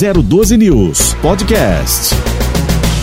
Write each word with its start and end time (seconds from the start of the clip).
012 0.00 0.56
News 0.56 1.12
Podcast. 1.20 2.14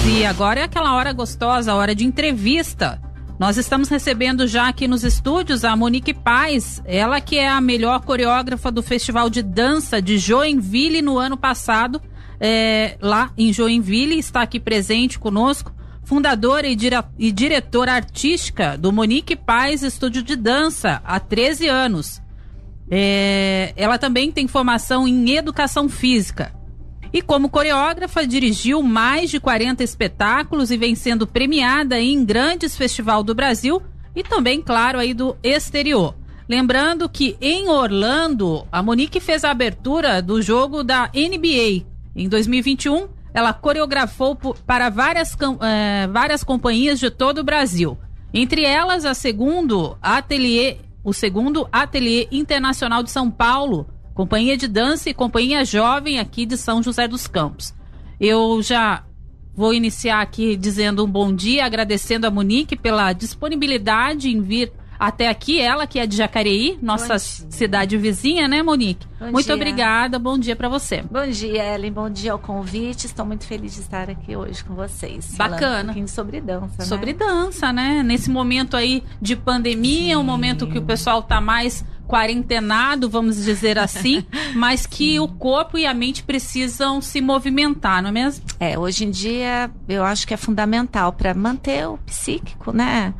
E 0.09 0.25
agora 0.25 0.61
é 0.61 0.63
aquela 0.63 0.95
hora 0.95 1.13
gostosa, 1.13 1.71
a 1.71 1.75
hora 1.75 1.93
de 1.93 2.03
entrevista. 2.03 2.99
Nós 3.37 3.55
estamos 3.55 3.87
recebendo 3.87 4.47
já 4.47 4.67
aqui 4.67 4.87
nos 4.87 5.03
estúdios 5.03 5.63
a 5.63 5.75
Monique 5.75 6.11
Paz, 6.11 6.81
ela 6.85 7.21
que 7.21 7.37
é 7.37 7.47
a 7.47 7.61
melhor 7.61 8.01
coreógrafa 8.01 8.71
do 8.71 8.81
Festival 8.81 9.29
de 9.29 9.43
Dança 9.43 10.01
de 10.01 10.17
Joinville 10.17 11.03
no 11.03 11.19
ano 11.19 11.37
passado, 11.37 12.01
é, 12.39 12.97
lá 12.99 13.29
em 13.37 13.53
Joinville, 13.53 14.17
está 14.17 14.41
aqui 14.41 14.59
presente 14.59 15.19
conosco, 15.19 15.71
fundadora 16.03 16.65
e, 16.65 16.75
dire 16.75 16.95
e 17.19 17.31
diretora 17.31 17.93
artística 17.93 18.75
do 18.75 18.91
Monique 18.91 19.35
Paz 19.35 19.83
Estúdio 19.83 20.23
de 20.23 20.35
Dança 20.35 20.99
há 21.05 21.19
13 21.19 21.67
anos. 21.67 22.19
É, 22.89 23.71
ela 23.75 23.99
também 23.99 24.31
tem 24.31 24.47
formação 24.47 25.07
em 25.07 25.35
educação 25.35 25.87
física. 25.87 26.56
E 27.13 27.21
como 27.21 27.49
coreógrafa, 27.49 28.25
dirigiu 28.25 28.81
mais 28.83 29.29
de 29.29 29.39
40 29.39 29.83
espetáculos 29.83 30.71
e 30.71 30.77
vem 30.77 30.95
sendo 30.95 31.25
premiada 31.25 31.99
em 31.99 32.23
grandes 32.23 32.75
festivais 32.75 33.23
do 33.23 33.33
Brasil 33.35 33.81
e 34.15 34.23
também, 34.23 34.61
claro, 34.61 34.99
aí 34.99 35.13
do 35.13 35.35
exterior. 35.43 36.15
Lembrando 36.49 37.09
que 37.09 37.37
em 37.41 37.67
Orlando, 37.67 38.65
a 38.71 38.81
Monique 38.81 39.19
fez 39.19 39.43
a 39.43 39.51
abertura 39.51 40.21
do 40.21 40.41
jogo 40.41 40.83
da 40.83 41.11
NBA. 41.13 41.85
Em 42.15 42.29
2021, 42.29 43.09
ela 43.33 43.53
coreografou 43.53 44.35
para 44.65 44.89
várias, 44.89 45.35
é, 45.61 46.07
várias 46.07 46.43
companhias 46.43 46.99
de 46.99 47.11
todo 47.11 47.39
o 47.39 47.43
Brasil. 47.43 47.97
Entre 48.33 48.63
elas, 48.63 49.05
a 49.05 49.13
segundo 49.13 49.97
ateliê, 50.01 50.77
o 51.03 51.13
segundo 51.13 51.67
Ateliê 51.71 52.27
Internacional 52.31 53.03
de 53.03 53.11
São 53.11 53.29
Paulo, 53.29 53.87
Companhia 54.17 54.57
de 54.57 54.67
Dança 54.67 55.11
e 55.11 55.13
Companhia 55.13 55.63
Jovem 55.63 56.17
aqui 56.17 56.43
de 56.43 56.57
São 56.57 56.81
José 56.81 57.07
dos 57.07 57.27
Campos. 57.27 57.71
Eu 58.19 58.63
já 58.63 59.03
vou 59.55 59.75
iniciar 59.75 60.21
aqui 60.21 60.57
dizendo 60.57 61.05
um 61.05 61.07
bom 61.07 61.31
dia, 61.31 61.63
agradecendo 61.63 62.25
a 62.25 62.31
Monique 62.31 62.75
pela 62.75 63.13
disponibilidade 63.13 64.27
em 64.27 64.41
vir 64.41 64.73
até 64.99 65.29
aqui, 65.29 65.61
ela 65.61 65.85
que 65.85 65.99
é 65.99 66.07
de 66.07 66.17
Jacareí, 66.17 66.79
nossa 66.81 67.19
cidade 67.19 67.95
vizinha, 67.95 68.47
né, 68.47 68.63
Monique? 68.63 69.05
Bom 69.19 69.31
muito 69.33 69.45
dia. 69.45 69.53
obrigada, 69.53 70.17
bom 70.17 70.35
dia 70.39 70.55
para 70.55 70.67
você. 70.67 71.03
Bom 71.03 71.27
dia, 71.27 71.75
Ellen, 71.75 71.91
bom 71.91 72.09
dia 72.09 72.31
ao 72.31 72.39
convite. 72.39 73.05
Estou 73.05 73.23
muito 73.23 73.45
feliz 73.45 73.75
de 73.75 73.81
estar 73.81 74.09
aqui 74.09 74.35
hoje 74.35 74.63
com 74.63 74.73
vocês. 74.73 75.35
Bacana. 75.37 75.81
Um 75.81 75.85
pouquinho 75.85 76.07
sobre 76.07 76.41
dança, 76.41 76.75
né? 76.79 76.85
Sobre 76.85 77.13
dança, 77.13 77.71
né? 77.71 78.01
Nesse 78.01 78.31
momento 78.31 78.75
aí 78.75 79.03
de 79.21 79.35
pandemia, 79.35 80.15
Sim. 80.15 80.21
um 80.21 80.23
momento 80.23 80.65
que 80.65 80.79
o 80.79 80.83
pessoal 80.83 81.21
tá 81.21 81.39
mais 81.39 81.85
quarentenado, 82.07 83.09
vamos 83.09 83.43
dizer 83.43 83.77
assim, 83.77 84.25
mas 84.55 84.85
que 84.85 85.19
o 85.19 85.27
corpo 85.27 85.77
e 85.77 85.85
a 85.85 85.93
mente 85.93 86.23
precisam 86.23 87.01
se 87.01 87.21
movimentar, 87.21 88.01
não 88.01 88.09
é 88.09 88.13
mesmo? 88.13 88.45
É, 88.59 88.79
hoje 88.79 89.05
em 89.05 89.11
dia 89.11 89.69
eu 89.87 90.03
acho 90.03 90.25
que 90.25 90.33
é 90.33 90.37
fundamental 90.37 91.11
para 91.13 91.33
manter 91.33 91.87
o 91.87 91.97
psíquico, 91.99 92.71
né? 92.71 93.13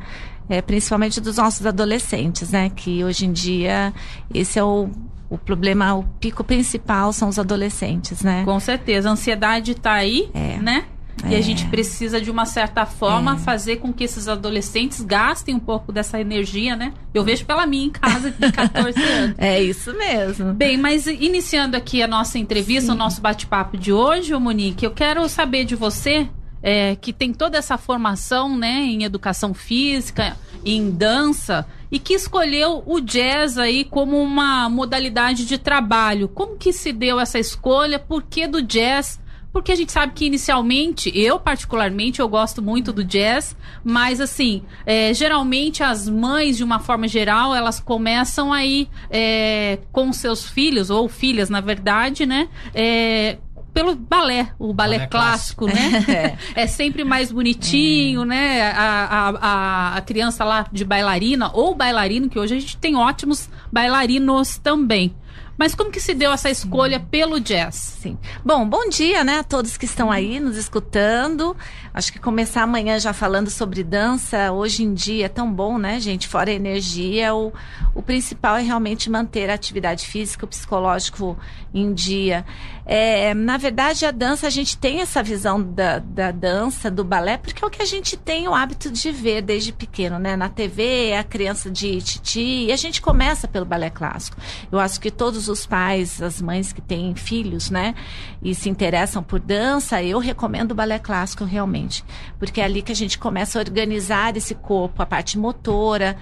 É, 0.48 0.62
principalmente 0.62 1.20
dos 1.20 1.36
nossos 1.36 1.66
adolescentes, 1.66 2.50
né? 2.50 2.70
Que 2.70 3.04
hoje 3.04 3.26
em 3.26 3.32
dia 3.32 3.92
esse 4.32 4.58
é 4.58 4.64
o, 4.64 4.88
o 5.28 5.36
problema, 5.36 5.94
o 5.94 6.04
pico 6.18 6.42
principal 6.42 7.12
são 7.12 7.28
os 7.28 7.38
adolescentes, 7.38 8.22
né? 8.22 8.44
Com 8.44 8.58
certeza, 8.58 9.10
a 9.10 9.12
ansiedade 9.12 9.72
está 9.72 9.92
aí, 9.92 10.30
é. 10.32 10.56
né? 10.56 10.86
E 11.26 11.34
a 11.34 11.38
é. 11.38 11.42
gente 11.42 11.66
precisa, 11.66 12.20
de 12.20 12.30
uma 12.30 12.46
certa 12.46 12.86
forma, 12.86 13.34
é. 13.34 13.38
fazer 13.38 13.76
com 13.76 13.92
que 13.92 14.04
esses 14.04 14.28
adolescentes 14.28 15.00
gastem 15.00 15.54
um 15.54 15.60
pouco 15.60 15.92
dessa 15.92 16.20
energia, 16.20 16.76
né? 16.76 16.92
Eu 17.12 17.24
vejo 17.24 17.44
pela 17.44 17.66
minha 17.66 17.86
em 17.86 17.90
casa 17.90 18.30
de 18.30 18.52
14 18.52 19.02
anos. 19.02 19.34
É 19.38 19.62
isso 19.62 19.92
mesmo. 19.94 20.52
Bem, 20.54 20.76
mas 20.76 21.06
iniciando 21.06 21.76
aqui 21.76 22.02
a 22.02 22.08
nossa 22.08 22.38
entrevista, 22.38 22.86
Sim. 22.86 22.92
o 22.92 22.98
nosso 22.98 23.20
bate-papo 23.20 23.76
de 23.76 23.92
hoje, 23.92 24.34
Monique, 24.34 24.84
eu 24.84 24.90
quero 24.90 25.28
saber 25.28 25.64
de 25.64 25.74
você, 25.74 26.28
é, 26.62 26.96
que 26.96 27.12
tem 27.12 27.32
toda 27.32 27.58
essa 27.58 27.76
formação, 27.76 28.56
né, 28.56 28.80
em 28.80 29.04
educação 29.04 29.52
física, 29.54 30.36
em 30.64 30.90
dança, 30.90 31.66
e 31.90 31.98
que 31.98 32.14
escolheu 32.14 32.82
o 32.86 33.00
jazz 33.00 33.58
aí 33.58 33.84
como 33.84 34.20
uma 34.20 34.68
modalidade 34.68 35.46
de 35.46 35.58
trabalho. 35.58 36.28
Como 36.28 36.56
que 36.56 36.72
se 36.72 36.92
deu 36.92 37.18
essa 37.18 37.38
escolha? 37.38 37.98
Por 37.98 38.22
que 38.22 38.46
do 38.46 38.60
jazz? 38.60 39.20
Porque 39.52 39.72
a 39.72 39.76
gente 39.76 39.92
sabe 39.92 40.12
que 40.12 40.26
inicialmente, 40.26 41.10
eu 41.14 41.38
particularmente, 41.38 42.20
eu 42.20 42.28
gosto 42.28 42.62
muito 42.62 42.92
do 42.92 43.02
jazz, 43.02 43.56
mas 43.82 44.20
assim, 44.20 44.62
é, 44.84 45.12
geralmente 45.14 45.82
as 45.82 46.08
mães, 46.08 46.56
de 46.56 46.64
uma 46.64 46.78
forma 46.78 47.08
geral, 47.08 47.54
elas 47.54 47.80
começam 47.80 48.52
aí 48.52 48.88
é, 49.10 49.78
com 49.90 50.12
seus 50.12 50.48
filhos, 50.48 50.90
ou 50.90 51.08
filhas, 51.08 51.48
na 51.48 51.60
verdade, 51.60 52.26
né? 52.26 52.48
É, 52.74 53.38
pelo 53.72 53.94
balé, 53.94 54.52
o 54.58 54.72
balé, 54.72 54.98
balé 54.98 55.06
clássico, 55.06 55.66
clássico, 55.66 56.06
né? 56.06 56.36
É. 56.56 56.62
é. 56.62 56.66
sempre 56.66 57.04
mais 57.04 57.30
bonitinho, 57.30 58.24
né? 58.24 58.72
A, 58.72 59.28
a, 59.40 59.96
a, 59.96 60.00
criança 60.00 60.44
lá 60.44 60.66
de 60.72 60.84
bailarina 60.84 61.50
ou 61.52 61.74
bailarino, 61.74 62.28
que 62.28 62.38
hoje 62.38 62.56
a 62.56 62.58
gente 62.58 62.76
tem 62.76 62.96
ótimos 62.96 63.48
bailarinos 63.72 64.58
também. 64.58 65.14
Mas 65.58 65.74
como 65.74 65.90
que 65.90 66.00
se 66.00 66.14
deu 66.14 66.30
essa 66.30 66.48
escolha 66.48 67.00
Sim. 67.00 67.04
pelo 67.10 67.40
jazz? 67.40 67.74
Sim. 68.00 68.16
Bom, 68.44 68.66
bom 68.66 68.88
dia, 68.88 69.24
né, 69.24 69.40
a 69.40 69.42
todos 69.42 69.76
que 69.76 69.86
estão 69.86 70.10
aí 70.10 70.38
nos 70.38 70.56
escutando. 70.56 71.56
Acho 71.92 72.12
que 72.12 72.20
começar 72.20 72.62
amanhã 72.62 72.98
já 73.00 73.12
falando 73.12 73.50
sobre 73.50 73.82
dança, 73.82 74.52
hoje 74.52 74.84
em 74.84 74.94
dia 74.94 75.26
é 75.26 75.28
tão 75.28 75.52
bom, 75.52 75.76
né, 75.76 75.98
gente? 75.98 76.28
Fora 76.28 76.50
a 76.50 76.54
energia, 76.54 77.34
o, 77.34 77.52
o 77.92 78.00
principal 78.00 78.56
é 78.56 78.62
realmente 78.62 79.10
manter 79.10 79.50
a 79.50 79.54
atividade 79.54 80.06
física, 80.06 80.44
o 80.44 80.48
psicológico 80.48 81.36
em 81.74 81.92
dia. 81.92 82.46
É, 82.86 83.34
na 83.34 83.56
verdade, 83.56 84.06
a 84.06 84.10
dança, 84.10 84.46
a 84.46 84.50
gente 84.50 84.78
tem 84.78 85.00
essa 85.00 85.22
visão 85.22 85.62
da, 85.62 85.98
da 85.98 86.30
dança, 86.30 86.90
do 86.90 87.04
balé, 87.04 87.36
porque 87.36 87.62
é 87.62 87.66
o 87.66 87.70
que 87.70 87.82
a 87.82 87.86
gente 87.86 88.16
tem 88.16 88.48
o 88.48 88.54
hábito 88.54 88.90
de 88.90 89.10
ver 89.10 89.42
desde 89.42 89.72
pequeno, 89.72 90.18
né? 90.18 90.36
Na 90.36 90.48
TV, 90.48 91.14
a 91.14 91.24
criança 91.24 91.68
de 91.70 92.00
titi, 92.00 92.66
e 92.66 92.72
a 92.72 92.76
gente 92.76 93.02
começa 93.02 93.46
pelo 93.46 93.66
balé 93.66 93.90
clássico. 93.90 94.38
Eu 94.70 94.78
acho 94.78 95.00
que 95.00 95.10
todos 95.10 95.47
os 95.48 95.66
pais, 95.66 96.22
as 96.22 96.40
mães 96.40 96.72
que 96.72 96.80
têm 96.80 97.14
filhos, 97.14 97.70
né, 97.70 97.94
e 98.42 98.54
se 98.54 98.68
interessam 98.68 99.22
por 99.22 99.40
dança, 99.40 100.02
eu 100.02 100.18
recomendo 100.18 100.72
o 100.72 100.74
balé 100.74 100.98
clássico 100.98 101.44
realmente, 101.44 102.04
porque 102.38 102.60
é 102.60 102.64
ali 102.64 102.82
que 102.82 102.92
a 102.92 102.96
gente 102.96 103.18
começa 103.18 103.58
a 103.58 103.60
organizar 103.60 104.36
esse 104.36 104.54
corpo, 104.54 105.02
a 105.02 105.06
parte 105.06 105.38
motora, 105.38 106.16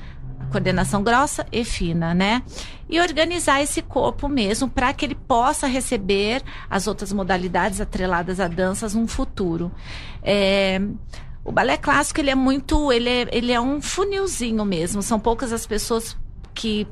coordenação 0.50 1.02
grossa 1.02 1.46
e 1.50 1.64
fina, 1.64 2.14
né? 2.14 2.42
E 2.88 3.00
organizar 3.00 3.60
esse 3.60 3.82
corpo 3.82 4.28
mesmo 4.28 4.68
para 4.68 4.92
que 4.92 5.04
ele 5.04 5.14
possa 5.14 5.66
receber 5.66 6.42
as 6.70 6.86
outras 6.86 7.12
modalidades 7.12 7.80
atreladas 7.80 8.38
a 8.38 8.46
danças 8.46 8.94
no 8.94 9.06
futuro. 9.08 9.72
É, 10.22 10.80
o 11.44 11.52
balé 11.52 11.76
clássico 11.76 12.20
ele 12.20 12.30
é 12.30 12.34
muito, 12.34 12.92
ele 12.92 13.08
é, 13.08 13.28
ele 13.32 13.52
é 13.52 13.60
um 13.60 13.80
funilzinho 13.80 14.64
mesmo. 14.64 15.02
São 15.02 15.18
poucas 15.18 15.52
as 15.52 15.66
pessoas 15.66 16.16
que 16.54 16.86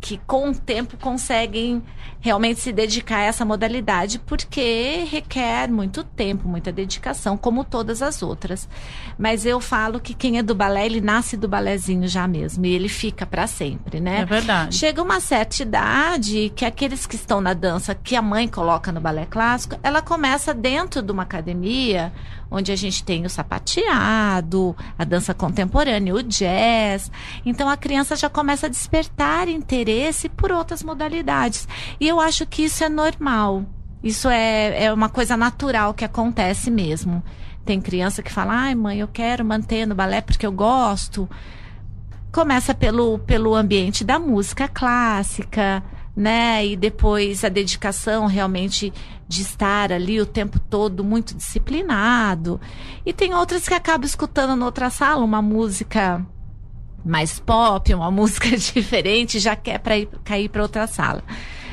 que 0.00 0.18
com 0.26 0.50
o 0.50 0.54
tempo 0.54 0.96
conseguem 0.96 1.82
realmente 2.20 2.60
se 2.60 2.72
dedicar 2.72 3.18
a 3.18 3.22
essa 3.22 3.44
modalidade, 3.44 4.18
porque 4.18 5.04
requer 5.10 5.70
muito 5.70 6.04
tempo, 6.04 6.48
muita 6.48 6.72
dedicação, 6.72 7.36
como 7.36 7.64
todas 7.64 8.02
as 8.02 8.22
outras. 8.22 8.68
Mas 9.18 9.46
eu 9.46 9.60
falo 9.60 10.00
que 10.00 10.14
quem 10.14 10.38
é 10.38 10.42
do 10.42 10.54
balé, 10.54 10.86
ele 10.86 11.00
nasce 11.00 11.36
do 11.36 11.48
balézinho 11.48 12.06
já 12.08 12.26
mesmo, 12.26 12.66
e 12.66 12.74
ele 12.74 12.88
fica 12.88 13.24
para 13.24 13.46
sempre, 13.46 14.00
né? 14.00 14.20
É 14.20 14.24
verdade. 14.24 14.76
Chega 14.76 15.02
uma 15.02 15.20
certa 15.20 15.62
idade 15.62 16.52
que 16.54 16.64
aqueles 16.64 17.06
que 17.06 17.16
estão 17.16 17.40
na 17.40 17.54
dança, 17.54 17.94
que 17.94 18.16
a 18.16 18.22
mãe 18.22 18.48
coloca 18.48 18.92
no 18.92 19.00
balé 19.00 19.26
clássico, 19.26 19.78
ela 19.82 20.02
começa 20.02 20.52
dentro 20.52 21.02
de 21.02 21.12
uma 21.12 21.22
academia 21.22 22.12
onde 22.50 22.72
a 22.72 22.76
gente 22.76 23.04
tem 23.04 23.24
o 23.24 23.30
sapateado, 23.30 24.76
a 24.98 25.04
dança 25.04 25.34
contemporânea, 25.34 26.14
o 26.14 26.22
jazz. 26.22 27.10
Então 27.44 27.68
a 27.68 27.76
criança 27.76 28.16
já 28.16 28.28
começa 28.28 28.66
a 28.66 28.70
despertar 28.70 29.48
interesse 29.48 30.28
por 30.28 30.52
outras 30.52 30.82
modalidades. 30.82 31.68
E 32.00 32.06
eu 32.08 32.20
acho 32.20 32.46
que 32.46 32.62
isso 32.62 32.84
é 32.84 32.88
normal. 32.88 33.64
Isso 34.02 34.28
é, 34.28 34.84
é 34.84 34.92
uma 34.92 35.08
coisa 35.08 35.36
natural 35.36 35.94
que 35.94 36.04
acontece 36.04 36.70
mesmo. 36.70 37.22
Tem 37.64 37.80
criança 37.80 38.22
que 38.22 38.32
fala, 38.32 38.52
ai 38.54 38.74
mãe, 38.74 39.00
eu 39.00 39.08
quero 39.08 39.44
manter 39.44 39.86
no 39.86 39.94
balé 39.94 40.20
porque 40.20 40.46
eu 40.46 40.52
gosto. 40.52 41.28
Começa 42.30 42.74
pelo, 42.74 43.18
pelo 43.20 43.54
ambiente 43.54 44.04
da 44.04 44.18
música 44.18 44.68
clássica, 44.68 45.82
né? 46.16 46.66
E 46.66 46.74
depois 46.74 47.44
a 47.44 47.48
dedicação 47.50 48.26
realmente 48.26 48.92
de 49.28 49.42
estar 49.42 49.92
ali 49.92 50.20
o 50.20 50.26
tempo 50.26 50.58
todo 50.58 51.04
muito 51.04 51.34
disciplinado. 51.34 52.58
E 53.04 53.12
tem 53.12 53.34
outras 53.34 53.68
que 53.68 53.74
acabam 53.74 54.06
escutando 54.06 54.56
noutra 54.56 54.88
sala 54.88 55.22
uma 55.24 55.42
música 55.42 56.24
mais 57.04 57.38
pop, 57.38 57.92
uma 57.92 58.10
música 58.12 58.48
diferente, 58.56 59.38
já 59.38 59.54
quer 59.54 59.78
para 59.78 59.98
ir 59.98 60.08
cair 60.24 60.48
para 60.48 60.62
outra 60.62 60.86
sala. 60.86 61.22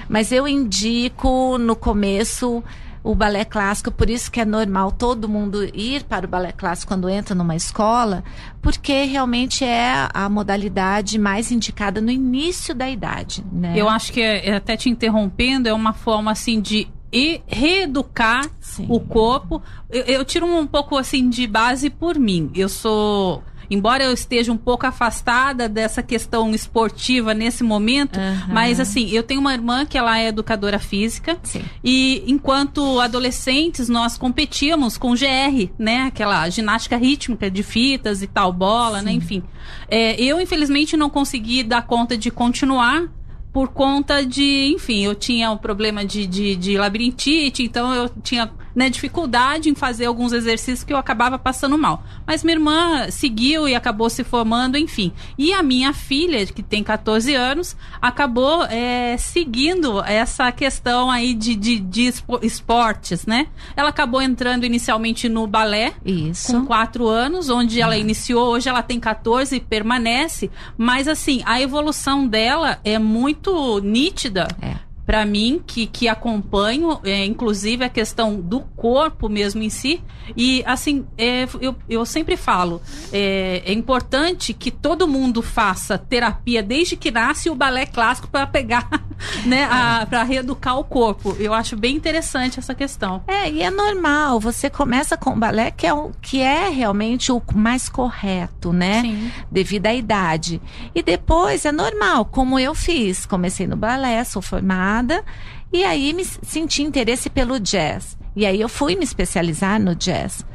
Mas 0.09 0.31
eu 0.31 0.45
indico 0.47 1.57
no 1.57 1.75
começo 1.75 2.61
o 3.03 3.13
balé 3.13 3.43
clássico, 3.43 3.91
por 3.91 4.09
isso 4.09 4.31
que 4.31 4.39
é 4.39 4.45
normal 4.45 4.91
todo 4.91 5.27
mundo 5.27 5.63
ir 5.75 6.03
para 6.03 6.25
o 6.25 6.29
balé 6.29 6.53
clássico 6.53 6.93
quando 6.93 7.09
entra 7.09 7.35
numa 7.35 7.55
escola, 7.55 8.23
porque 8.61 9.03
realmente 9.03 9.65
é 9.65 10.07
a 10.13 10.29
modalidade 10.29 11.19
mais 11.19 11.51
indicada 11.51 11.99
no 11.99 12.09
início 12.09 12.73
da 12.73 12.89
idade, 12.89 13.43
né? 13.51 13.73
Eu 13.75 13.89
acho 13.89 14.13
que, 14.13 14.21
é, 14.21 14.55
até 14.55 14.77
te 14.77 14.89
interrompendo, 14.89 15.67
é 15.67 15.73
uma 15.73 15.91
forma 15.91 16.31
assim 16.31 16.61
de 16.61 16.87
e 17.15 17.41
reeducar 17.45 18.49
Sim. 18.59 18.87
o 18.89 18.99
corpo. 18.99 19.61
Eu, 19.87 20.01
eu 20.05 20.25
tiro 20.25 20.47
um 20.47 20.65
pouco 20.65 20.97
assim 20.97 21.29
de 21.29 21.45
base 21.45 21.91
por 21.91 22.17
mim. 22.17 22.49
Eu 22.55 22.67
sou 22.67 23.43
embora 23.73 24.03
eu 24.03 24.13
esteja 24.13 24.51
um 24.51 24.57
pouco 24.57 24.85
afastada 24.85 25.67
dessa 25.67 26.01
questão 26.01 26.51
esportiva 26.51 27.33
nesse 27.33 27.63
momento, 27.63 28.19
uhum. 28.19 28.53
mas 28.53 28.79
assim, 28.79 29.09
eu 29.09 29.23
tenho 29.23 29.41
uma 29.41 29.53
irmã 29.53 29.85
que 29.85 29.97
ela 29.97 30.19
é 30.19 30.27
educadora 30.27 30.79
física 30.79 31.37
Sim. 31.43 31.63
e 31.83 32.23
enquanto 32.27 32.99
adolescentes 32.99 33.89
nós 33.89 34.17
competíamos 34.17 34.97
com 34.97 35.13
GR, 35.13 35.69
né, 35.77 36.03
aquela 36.03 36.49
ginástica 36.49 36.97
rítmica 36.97 37.49
de 37.49 37.63
fitas 37.63 38.21
e 38.21 38.27
tal, 38.27 38.53
bola, 38.53 38.97
né, 38.97 38.99
Sim. 38.99 39.05
né, 39.05 39.11
enfim. 39.13 39.43
É, 39.89 40.21
eu 40.21 40.39
infelizmente 40.39 40.95
não 40.95 41.09
consegui 41.09 41.63
dar 41.63 41.83
conta 41.83 42.17
de 42.17 42.29
continuar 42.31 43.09
por 43.53 43.67
conta 43.69 44.25
de, 44.25 44.73
enfim, 44.73 45.05
eu 45.05 45.13
tinha 45.13 45.51
um 45.51 45.57
problema 45.57 46.03
de, 46.03 46.25
de, 46.25 46.55
de 46.55 46.75
labirintite, 46.75 47.61
então 47.61 47.93
eu 47.93 48.09
tinha 48.09 48.51
né, 48.75 48.89
dificuldade 48.89 49.69
em 49.69 49.75
fazer 49.75 50.05
alguns 50.05 50.33
exercícios 50.33 50.83
que 50.83 50.93
eu 50.93 50.97
acabava 50.97 51.37
passando 51.37 51.77
mal. 51.77 52.03
Mas 52.25 52.43
minha 52.43 52.55
irmã 52.55 53.09
seguiu 53.09 53.67
e 53.67 53.75
acabou 53.75 54.09
se 54.09 54.23
formando, 54.23 54.77
enfim. 54.77 55.11
E 55.37 55.53
a 55.53 55.61
minha 55.61 55.93
filha, 55.93 56.45
que 56.45 56.63
tem 56.63 56.83
14 56.83 57.33
anos, 57.35 57.75
acabou 58.01 58.63
é, 58.65 59.15
seguindo 59.17 60.03
essa 60.03 60.51
questão 60.51 61.09
aí 61.09 61.33
de, 61.33 61.55
de, 61.55 61.79
de, 61.79 62.13
esportes, 62.41 63.25
né? 63.25 63.47
Ela 63.75 63.89
acabou 63.89 64.21
entrando 64.21 64.65
inicialmente 64.65 65.29
no 65.29 65.45
balé, 65.45 65.93
Isso. 66.05 66.53
com 66.53 66.65
4 66.65 67.07
anos, 67.07 67.49
onde 67.49 67.79
ela 67.79 67.97
iniciou, 67.97 68.49
hoje 68.49 68.69
ela 68.69 68.81
tem 68.81 68.99
14 68.99 69.55
e 69.55 69.59
permanece, 69.59 70.49
mas 70.77 71.07
assim, 71.07 71.41
a 71.45 71.61
evolução 71.61 72.27
dela 72.27 72.79
é 72.83 72.97
muito 72.97 73.79
nítida. 73.79 74.47
É 74.61 74.92
para 75.05 75.25
mim, 75.25 75.61
que, 75.65 75.85
que 75.85 76.07
acompanho, 76.07 76.99
é, 77.03 77.25
inclusive 77.25 77.83
a 77.83 77.89
questão 77.89 78.39
do 78.39 78.61
corpo 78.61 79.27
mesmo 79.27 79.61
em 79.61 79.69
si. 79.69 80.01
E, 80.37 80.63
assim, 80.65 81.05
é, 81.17 81.45
eu, 81.59 81.75
eu 81.89 82.05
sempre 82.05 82.37
falo, 82.37 82.81
é, 83.11 83.61
é, 83.65 83.73
importante 83.73 84.53
que 84.53 84.71
todo 84.71 85.07
mundo 85.07 85.41
faça 85.41 85.97
terapia 85.97 86.63
desde 86.63 86.95
que 86.95 87.11
nasce 87.11 87.49
o 87.49 87.55
balé 87.55 87.85
clássico 87.85 88.29
para 88.29 88.47
pegar, 88.47 88.87
né, 89.45 89.67
para 90.09 90.23
reeducar 90.23 90.79
o 90.79 90.83
corpo. 90.83 91.35
Eu 91.37 91.53
acho 91.53 91.75
bem 91.75 91.95
interessante 91.95 92.59
essa 92.59 92.73
questão. 92.73 93.23
É, 93.27 93.49
e 93.49 93.61
é 93.61 93.69
normal. 93.69 94.39
Você 94.39 94.69
começa 94.69 95.17
com 95.17 95.31
o 95.31 95.35
balé, 95.35 95.71
que 95.71 95.85
é, 95.85 95.93
o, 95.93 96.11
que 96.21 96.39
é 96.39 96.69
realmente 96.69 97.31
o 97.31 97.41
mais 97.53 97.89
correto, 97.89 98.71
né? 98.71 99.01
Sim. 99.01 99.31
Devido 99.51 99.87
à 99.87 99.93
idade. 99.93 100.61
E 100.95 101.03
depois 101.03 101.65
é 101.65 101.71
normal, 101.71 102.23
como 102.23 102.57
eu 102.57 102.73
fiz. 102.73 103.25
Comecei 103.25 103.67
no 103.67 103.75
balé, 103.75 104.23
sou 104.23 104.41
formada 104.41 104.92
nada. 104.93 105.23
E 105.71 105.83
aí 105.83 106.13
me 106.13 106.23
senti 106.23 106.83
interesse 106.83 107.29
pelo 107.29 107.59
jazz. 107.59 108.17
E 108.35 108.45
aí 108.45 108.61
eu 108.61 108.69
fui 108.69 108.95
me 108.95 109.03
especializar 109.03 109.79
no 109.79 109.95
jazz. 109.95 110.45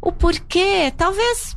O 0.00 0.12
porquê, 0.12 0.92
talvez 0.96 1.56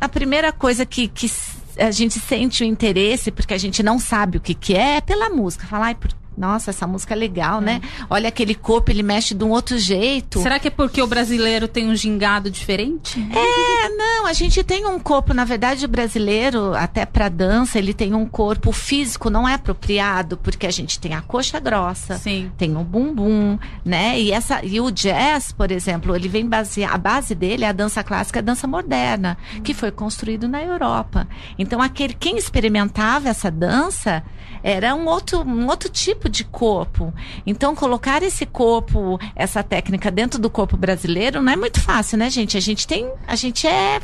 a 0.00 0.08
primeira 0.08 0.52
coisa 0.52 0.86
que, 0.86 1.08
que 1.08 1.30
a 1.76 1.90
gente 1.90 2.18
sente 2.18 2.62
o 2.62 2.66
interesse, 2.66 3.30
porque 3.30 3.54
a 3.54 3.58
gente 3.58 3.82
não 3.82 3.98
sabe 3.98 4.38
o 4.38 4.40
que, 4.40 4.54
que 4.54 4.74
é, 4.74 4.96
é 4.96 5.00
pela 5.00 5.30
música. 5.30 5.66
Falar, 5.66 5.86
ai, 5.86 5.94
por 5.94 6.12
nossa, 6.38 6.70
essa 6.70 6.86
música 6.86 7.14
é 7.14 7.16
legal, 7.16 7.60
né? 7.60 7.80
é. 7.84 7.98
né? 7.98 8.06
Olha 8.08 8.28
aquele 8.28 8.54
corpo, 8.54 8.90
ele 8.90 9.02
mexe 9.02 9.34
de 9.34 9.44
um 9.44 9.50
outro 9.50 9.78
jeito. 9.78 10.40
Será 10.40 10.58
que 10.58 10.68
é 10.68 10.70
porque 10.70 11.02
o 11.02 11.06
brasileiro 11.06 11.68
tem 11.68 11.88
um 11.88 11.96
gingado 11.96 12.50
diferente? 12.50 13.18
É, 13.32 13.88
não, 13.90 14.26
a 14.26 14.32
gente 14.32 14.62
tem 14.62 14.86
um 14.86 14.98
corpo, 14.98 15.34
na 15.34 15.44
verdade, 15.44 15.84
o 15.84 15.88
brasileiro, 15.88 16.74
até 16.74 17.04
para 17.04 17.28
dança, 17.28 17.78
ele 17.78 17.92
tem 17.92 18.14
um 18.14 18.26
corpo 18.26 18.72
físico 18.72 19.30
não 19.30 19.48
é 19.48 19.54
apropriado, 19.54 20.36
porque 20.36 20.66
a 20.66 20.70
gente 20.70 20.98
tem 20.98 21.14
a 21.14 21.20
coxa 21.20 21.58
grossa, 21.60 22.16
Sim. 22.16 22.50
tem 22.56 22.76
o 22.76 22.84
bumbum, 22.84 23.58
né? 23.84 24.18
E 24.18 24.32
essa 24.32 24.64
e 24.64 24.80
o 24.80 24.90
jazz, 24.90 25.52
por 25.52 25.70
exemplo, 25.70 26.14
ele 26.14 26.28
vem 26.28 26.46
basear 26.46 26.94
a 26.94 26.98
base 26.98 27.34
dele 27.34 27.64
é 27.64 27.68
a 27.68 27.72
dança 27.72 28.02
clássica, 28.02 28.38
a 28.38 28.42
dança 28.42 28.66
moderna, 28.66 29.36
hum. 29.56 29.62
que 29.62 29.74
foi 29.74 29.90
construído 29.90 30.48
na 30.48 30.62
Europa. 30.62 31.26
Então 31.58 31.82
aquele 31.82 32.14
quem 32.14 32.36
experimentava 32.36 33.28
essa 33.28 33.50
dança 33.50 34.22
era 34.62 34.94
um 34.94 35.06
outro 35.06 35.40
um 35.42 35.66
outro 35.66 35.88
tipo 35.88 36.27
tipo 36.28 36.30
de 36.30 36.44
corpo. 36.44 37.12
Então, 37.46 37.74
colocar 37.74 38.22
esse 38.22 38.46
corpo, 38.46 39.18
essa 39.34 39.62
técnica 39.62 40.10
dentro 40.10 40.40
do 40.40 40.50
corpo 40.50 40.76
brasileiro 40.76 41.42
não 41.42 41.52
é 41.52 41.56
muito 41.56 41.80
fácil, 41.80 42.18
né, 42.18 42.30
gente? 42.30 42.56
A 42.56 42.60
gente 42.60 42.86
tem, 42.86 43.10
a 43.26 43.34
gente 43.34 43.66
é 43.66 44.00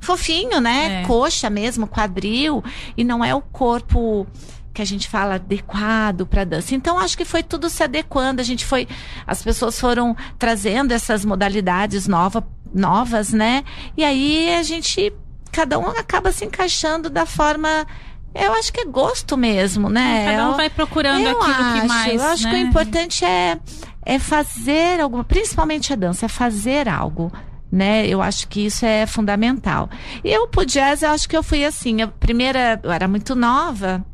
fofinho, 0.00 0.60
né? 0.60 1.02
É. 1.02 1.06
Coxa 1.06 1.48
mesmo, 1.48 1.86
quadril, 1.86 2.62
e 2.96 3.04
não 3.04 3.24
é 3.24 3.34
o 3.34 3.40
corpo 3.40 4.26
que 4.72 4.82
a 4.82 4.84
gente 4.84 5.08
fala 5.08 5.36
adequado 5.36 6.26
para 6.26 6.44
dança. 6.44 6.74
Então 6.74 6.98
acho 6.98 7.16
que 7.16 7.24
foi 7.24 7.42
tudo 7.42 7.68
se 7.68 7.82
adequando, 7.82 8.40
a 8.40 8.44
gente 8.44 8.64
foi 8.64 8.86
as 9.26 9.42
pessoas 9.42 9.78
foram 9.80 10.16
trazendo 10.38 10.92
essas 10.92 11.24
modalidades 11.24 12.06
nova, 12.06 12.46
novas, 12.72 13.32
né? 13.32 13.64
E 13.96 14.04
aí 14.04 14.54
a 14.54 14.62
gente 14.62 15.12
cada 15.50 15.78
um 15.78 15.88
acaba 15.88 16.30
se 16.30 16.44
encaixando 16.44 17.10
da 17.10 17.26
forma 17.26 17.86
eu 18.34 18.52
acho 18.52 18.72
que 18.72 18.80
é 18.80 18.84
gosto 18.84 19.36
mesmo, 19.36 19.88
né? 19.88 20.26
Cada 20.26 20.50
um 20.50 20.56
vai 20.56 20.70
procurando 20.70 21.26
aquilo 21.26 21.42
acho, 21.42 21.80
que 21.80 21.88
mais. 21.88 22.22
Eu 22.22 22.28
acho 22.28 22.44
né? 22.44 22.50
que 22.50 22.56
o 22.56 22.58
importante 22.58 23.24
é, 23.24 23.58
é 24.04 24.18
fazer 24.18 25.00
alguma, 25.00 25.24
principalmente 25.24 25.92
a 25.92 25.96
dança, 25.96 26.26
é 26.26 26.28
fazer 26.28 26.88
algo. 26.88 27.32
Né? 27.70 28.06
Eu 28.06 28.22
acho 28.22 28.48
que 28.48 28.64
isso 28.64 28.86
é 28.86 29.06
fundamental. 29.06 29.90
E 30.24 30.30
eu 30.32 30.46
pro 30.48 30.64
jazz, 30.64 31.02
eu 31.02 31.10
acho 31.10 31.28
que 31.28 31.36
eu 31.36 31.42
fui 31.42 31.64
assim. 31.64 32.00
A 32.00 32.08
primeira, 32.08 32.80
eu 32.82 32.90
era 32.90 33.06
muito 33.06 33.34
nova, 33.34 34.04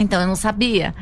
então 0.00 0.20
eu 0.20 0.26
não 0.26 0.36
sabia. 0.36 0.94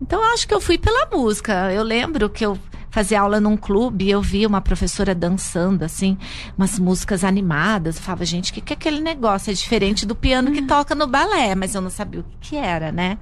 Então 0.00 0.20
eu 0.20 0.32
acho 0.32 0.46
que 0.46 0.54
eu 0.54 0.60
fui 0.60 0.76
pela 0.76 1.06
música. 1.06 1.72
Eu 1.72 1.82
lembro 1.82 2.28
que 2.28 2.44
eu 2.44 2.58
fazia 2.98 3.20
aula 3.20 3.40
num 3.40 3.56
clube 3.56 4.06
e 4.06 4.10
eu 4.10 4.20
via 4.20 4.48
uma 4.48 4.60
professora 4.60 5.14
dançando, 5.14 5.84
assim, 5.84 6.18
umas 6.56 6.80
músicas 6.80 7.22
animadas. 7.22 7.96
Eu 7.96 8.02
falava, 8.02 8.24
gente, 8.24 8.50
o 8.50 8.54
que, 8.54 8.60
que 8.60 8.72
é 8.72 8.76
aquele 8.76 9.00
negócio? 9.00 9.52
É 9.52 9.54
diferente 9.54 10.04
do 10.04 10.16
piano 10.16 10.50
que 10.50 10.60
uhum. 10.62 10.66
toca 10.66 10.96
no 10.96 11.06
balé, 11.06 11.54
mas 11.54 11.76
eu 11.76 11.80
não 11.80 11.90
sabia 11.90 12.22
o 12.22 12.24
que, 12.24 12.50
que 12.50 12.56
era, 12.56 12.90
né? 12.90 13.16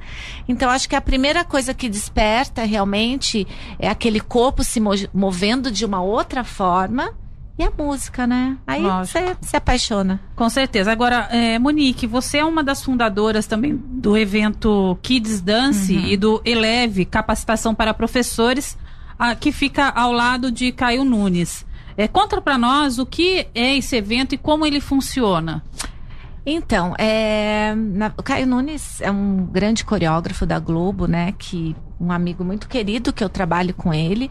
Então, 0.48 0.70
acho 0.70 0.88
que 0.88 0.96
a 0.96 1.00
primeira 1.00 1.44
coisa 1.44 1.74
que 1.74 1.90
desperta 1.90 2.64
realmente 2.64 3.46
é 3.78 3.90
aquele 3.90 4.18
corpo 4.18 4.64
se 4.64 4.80
movendo 5.12 5.70
de 5.70 5.84
uma 5.84 6.00
outra 6.00 6.42
forma. 6.42 7.12
E 7.58 7.62
a 7.62 7.70
música, 7.70 8.26
né? 8.26 8.56
Aí 8.66 8.82
você 8.82 9.36
se 9.40 9.56
apaixona. 9.56 10.20
Com 10.34 10.48
certeza. 10.48 10.92
Agora, 10.92 11.28
é, 11.30 11.58
Monique, 11.58 12.06
você 12.06 12.38
é 12.38 12.44
uma 12.44 12.62
das 12.62 12.82
fundadoras 12.82 13.46
também 13.46 13.74
do 13.76 14.16
evento 14.16 14.98
Kids 15.02 15.40
Dance 15.40 15.94
uhum. 15.94 16.06
e 16.06 16.16
do 16.18 16.40
Eleve, 16.44 17.06
capacitação 17.06 17.74
para 17.74 17.94
professores 17.94 18.76
que 19.40 19.52
fica 19.52 19.88
ao 19.88 20.12
lado 20.12 20.50
de 20.50 20.72
Caio 20.72 21.04
Nunes. 21.04 21.64
É, 21.96 22.06
conta 22.06 22.40
para 22.40 22.58
nós 22.58 22.98
o 22.98 23.06
que 23.06 23.46
é 23.54 23.76
esse 23.76 23.96
evento 23.96 24.34
e 24.34 24.38
como 24.38 24.66
ele 24.66 24.80
funciona. 24.80 25.64
Então, 26.44 26.94
é, 26.96 27.74
na, 27.74 28.12
o 28.16 28.22
Caio 28.22 28.46
Nunes 28.46 29.00
é 29.00 29.10
um 29.10 29.46
grande 29.46 29.84
coreógrafo 29.84 30.46
da 30.46 30.58
Globo, 30.60 31.06
né? 31.06 31.34
Que 31.36 31.74
um 31.98 32.12
amigo 32.12 32.44
muito 32.44 32.68
querido 32.68 33.12
que 33.12 33.24
eu 33.24 33.28
trabalho 33.28 33.74
com 33.74 33.92
ele. 33.92 34.30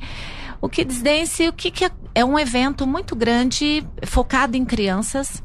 O 0.61 0.69
Kids 0.69 1.01
Dance, 1.01 1.47
o 1.47 1.53
que, 1.53 1.69
que 1.69 1.85
é, 1.85 1.91
é 2.13 2.23
um 2.23 2.39
evento 2.39 2.87
muito 2.87 3.15
grande 3.15 3.85
focado 4.05 4.55
em 4.55 4.63
crianças 4.63 5.43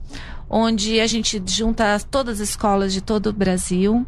onde 0.51 1.01
a 1.01 1.07
gente 1.07 1.41
junta 1.47 2.01
todas 2.11 2.41
as 2.41 2.49
escolas 2.49 2.93
de 2.93 3.01
todo 3.01 3.29
o 3.29 3.33
Brasil 3.33 4.05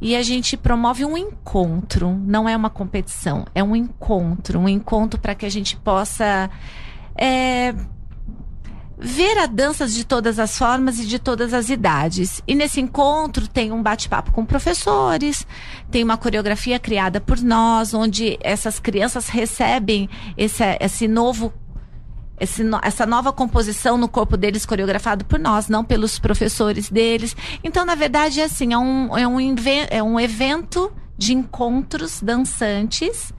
e 0.00 0.14
a 0.14 0.22
gente 0.22 0.54
promove 0.54 1.04
um 1.04 1.16
encontro, 1.16 2.14
não 2.26 2.46
é 2.46 2.54
uma 2.54 2.68
competição, 2.68 3.46
é 3.54 3.64
um 3.64 3.74
encontro, 3.74 4.60
um 4.60 4.68
encontro 4.68 5.18
para 5.18 5.34
que 5.34 5.46
a 5.46 5.50
gente 5.50 5.76
possa 5.78 6.50
é, 7.16 7.74
ver 8.98 9.38
a 9.38 9.46
dança 9.46 9.86
de 9.86 10.04
todas 10.04 10.38
as 10.38 10.58
formas 10.58 10.98
e 10.98 11.06
de 11.06 11.18
todas 11.18 11.54
as 11.54 11.70
idades. 11.70 12.42
E 12.46 12.54
nesse 12.54 12.80
encontro 12.80 13.48
tem 13.48 13.72
um 13.72 13.82
bate-papo 13.82 14.32
com 14.32 14.44
professores, 14.44 15.46
tem 15.90 16.04
uma 16.04 16.16
coreografia 16.16 16.78
criada 16.78 17.20
por 17.20 17.40
nós, 17.40 17.94
onde 17.94 18.38
essas 18.42 18.78
crianças 18.78 19.28
recebem 19.28 20.08
esse, 20.36 20.64
esse 20.80 21.08
novo 21.08 21.52
esse, 22.40 22.62
essa 22.82 23.06
nova 23.06 23.32
composição 23.32 23.96
no 23.96 24.08
corpo 24.08 24.36
deles 24.36 24.66
coreografado 24.66 25.24
por 25.24 25.38
nós, 25.38 25.68
não 25.68 25.84
pelos 25.84 26.18
professores 26.18 26.90
deles. 26.90 27.36
Então, 27.62 27.84
na 27.84 27.94
verdade, 27.94 28.40
é 28.40 28.44
assim, 28.44 28.72
é 28.72 28.78
um, 28.78 29.16
é 29.16 29.26
um, 29.26 29.38
é 29.90 30.02
um 30.02 30.20
evento 30.20 30.92
de 31.16 31.32
encontros 31.32 32.20
dançantes 32.22 33.32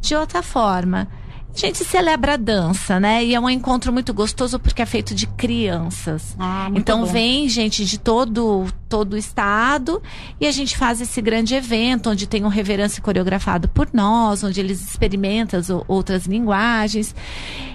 de 0.00 0.14
outra 0.14 0.42
forma. 0.42 1.08
A 1.56 1.58
gente 1.58 1.82
celebra 1.86 2.34
a 2.34 2.36
dança, 2.36 3.00
né? 3.00 3.24
E 3.24 3.34
é 3.34 3.40
um 3.40 3.48
encontro 3.48 3.90
muito 3.90 4.12
gostoso 4.12 4.58
porque 4.58 4.82
é 4.82 4.86
feito 4.86 5.14
de 5.14 5.26
crianças. 5.26 6.36
Ah, 6.38 6.70
então 6.74 7.00
bom. 7.00 7.06
vem 7.06 7.48
gente 7.48 7.82
de 7.86 7.98
todo 7.98 8.66
todo 8.90 9.14
o 9.14 9.16
estado 9.16 10.02
e 10.38 10.46
a 10.46 10.52
gente 10.52 10.76
faz 10.76 11.00
esse 11.00 11.20
grande 11.22 11.54
evento 11.54 12.10
onde 12.10 12.26
tem 12.26 12.44
um 12.44 12.48
reverência 12.48 13.02
coreografado 13.02 13.68
por 13.68 13.88
nós, 13.90 14.44
onde 14.44 14.60
eles 14.60 14.86
experimentam 14.86 15.60
outras 15.88 16.26
linguagens. 16.26 17.14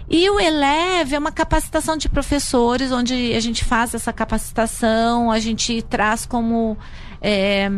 E 0.07 0.29
o 0.29 0.39
Eleve 0.39 1.15
é 1.15 1.19
uma 1.19 1.31
capacitação 1.31 1.97
de 1.97 2.07
professores, 2.07 2.91
onde 2.91 3.33
a 3.33 3.39
gente 3.39 3.65
faz 3.65 3.95
essa 3.95 4.13
capacitação, 4.13 5.31
a 5.31 5.39
gente 5.39 5.81
traz 5.81 6.23
como 6.23 6.77
é, 7.19 7.71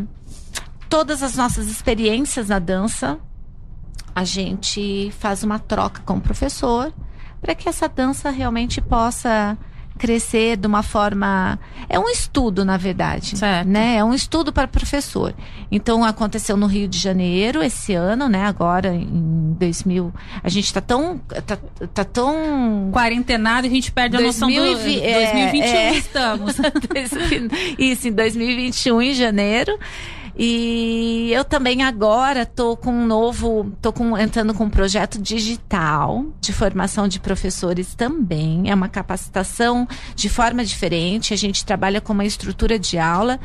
todas 0.90 1.24
as 1.24 1.36
nossas 1.38 1.68
experiências 1.68 2.50
na 2.50 2.60
dança 2.60 3.18
a 4.16 4.24
gente 4.24 5.12
faz 5.20 5.44
uma 5.44 5.60
troca 5.60 6.02
com 6.06 6.18
o 6.18 6.22
professor 6.22 6.94
para 7.42 7.56
que 7.56 7.68
essa 7.68 7.88
dança 7.90 8.30
realmente 8.30 8.80
possa 8.80 9.58
crescer 9.98 10.58
de 10.58 10.66
uma 10.66 10.82
forma 10.82 11.60
é 11.88 12.00
um 12.00 12.10
estudo 12.10 12.66
na 12.66 12.78
verdade 12.78 13.38
certo. 13.38 13.68
né? 13.68 13.98
É 13.98 14.04
um 14.04 14.14
estudo 14.14 14.52
para 14.52 14.68
professor. 14.68 15.34
Então 15.72 16.04
aconteceu 16.04 16.58
no 16.58 16.66
Rio 16.66 16.88
de 16.88 16.98
Janeiro 16.98 17.62
esse 17.62 17.94
ano 17.94 18.28
né? 18.28 18.44
Agora 18.46 18.94
em 18.94 19.56
2000 19.60 20.14
a 20.44 20.50
gente 20.50 20.66
está 20.66 20.82
tão 20.82 21.20
tá, 21.20 21.58
tá 21.94 22.04
tão 22.04 22.90
quarentenado 22.92 23.68
a 23.68 23.70
gente 23.70 23.92
perde 23.92 24.18
a 24.18 24.22
noção 24.22 24.50
do 24.50 24.56
é, 24.56 25.36
2021 25.36 25.64
é, 25.64 25.94
estamos. 25.96 26.56
Isso 27.78 28.08
em 28.08 28.12
2021 28.12 29.02
em 29.02 29.14
janeiro 29.14 29.78
e 30.38 31.32
eu 31.32 31.44
também 31.44 31.84
agora 31.84 32.46
tô 32.46 32.76
com 32.76 32.92
um 32.92 33.06
novo, 33.06 33.72
tô 33.82 33.94
com, 33.94 34.18
entrando 34.18 34.54
com 34.54 34.66
um 34.66 34.70
projeto 34.70 35.22
digital 35.22 36.26
de 36.42 36.52
formação 36.52 37.08
de 37.08 37.20
professores 37.20 37.94
também. 37.94 38.70
É 38.70 38.76
uma 38.76 38.90
capacitação 38.90 39.88
de 40.16 40.30
forma 40.30 40.66
diferente. 40.66 41.34
A 41.34 41.38
gente 41.38 41.66
trabalha 41.66 42.02
com 42.02 42.14
uma 42.14 42.26
estrutura 42.26 42.80
de 42.80 42.98
aula 42.98 43.40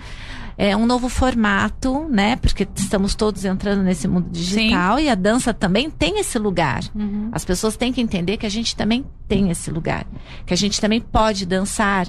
é 0.60 0.76
um 0.76 0.86
novo 0.86 1.08
formato, 1.08 2.08
né? 2.08 2.34
Porque 2.34 2.66
estamos 2.74 3.14
todos 3.14 3.44
entrando 3.44 3.80
nesse 3.84 4.08
mundo 4.08 4.28
digital 4.28 4.98
Sim. 4.98 5.04
e 5.04 5.08
a 5.08 5.14
dança 5.14 5.54
também 5.54 5.88
tem 5.88 6.18
esse 6.18 6.36
lugar. 6.36 6.82
Uhum. 6.96 7.28
As 7.30 7.44
pessoas 7.44 7.76
têm 7.76 7.92
que 7.92 8.00
entender 8.00 8.36
que 8.36 8.44
a 8.44 8.50
gente 8.50 8.74
também 8.74 9.04
tem 9.28 9.50
esse 9.50 9.70
lugar, 9.70 10.04
que 10.44 10.52
a 10.52 10.56
gente 10.56 10.80
também 10.80 11.00
pode 11.00 11.46
dançar 11.46 12.08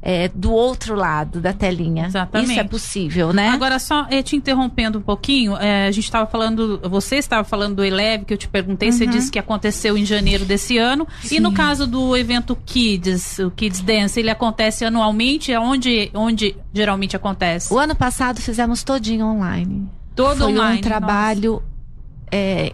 é, 0.00 0.28
do 0.28 0.52
outro 0.52 0.94
lado 0.94 1.40
da 1.40 1.52
telinha. 1.52 2.06
Exatamente. 2.06 2.52
Isso 2.52 2.60
é 2.60 2.64
possível, 2.64 3.32
né? 3.32 3.48
Agora, 3.48 3.78
só 3.78 4.06
é, 4.10 4.22
te 4.22 4.36
interrompendo 4.36 4.98
um 4.98 5.02
pouquinho, 5.02 5.56
é, 5.56 5.86
a 5.86 5.90
gente 5.90 6.04
estava 6.04 6.26
falando, 6.26 6.80
você 6.88 7.16
estava 7.16 7.44
falando 7.44 7.76
do 7.76 7.84
Eleve, 7.84 8.24
que 8.24 8.34
eu 8.34 8.38
te 8.38 8.48
perguntei, 8.48 8.90
uhum. 8.90 8.96
você 8.96 9.06
disse 9.06 9.30
que 9.30 9.38
aconteceu 9.38 9.98
em 9.98 10.04
janeiro 10.04 10.44
desse 10.44 10.78
ano. 10.78 11.06
Sim. 11.22 11.36
E 11.36 11.40
no 11.40 11.52
caso 11.52 11.86
do 11.86 12.16
evento 12.16 12.56
Kids, 12.64 13.38
o 13.38 13.50
Kids 13.50 13.80
Dance, 13.80 14.18
ele 14.18 14.30
acontece 14.30 14.84
anualmente? 14.84 15.54
Onde, 15.56 16.10
onde 16.14 16.56
geralmente 16.72 17.16
acontece? 17.16 17.72
O 17.72 17.78
ano 17.78 17.94
passado 17.94 18.40
fizemos 18.40 18.82
todinho 18.82 19.26
online. 19.26 19.88
Todo 20.14 20.38
Foi 20.38 20.52
online. 20.52 20.78
um 20.78 20.80
trabalho. 20.80 21.62
É, 22.30 22.72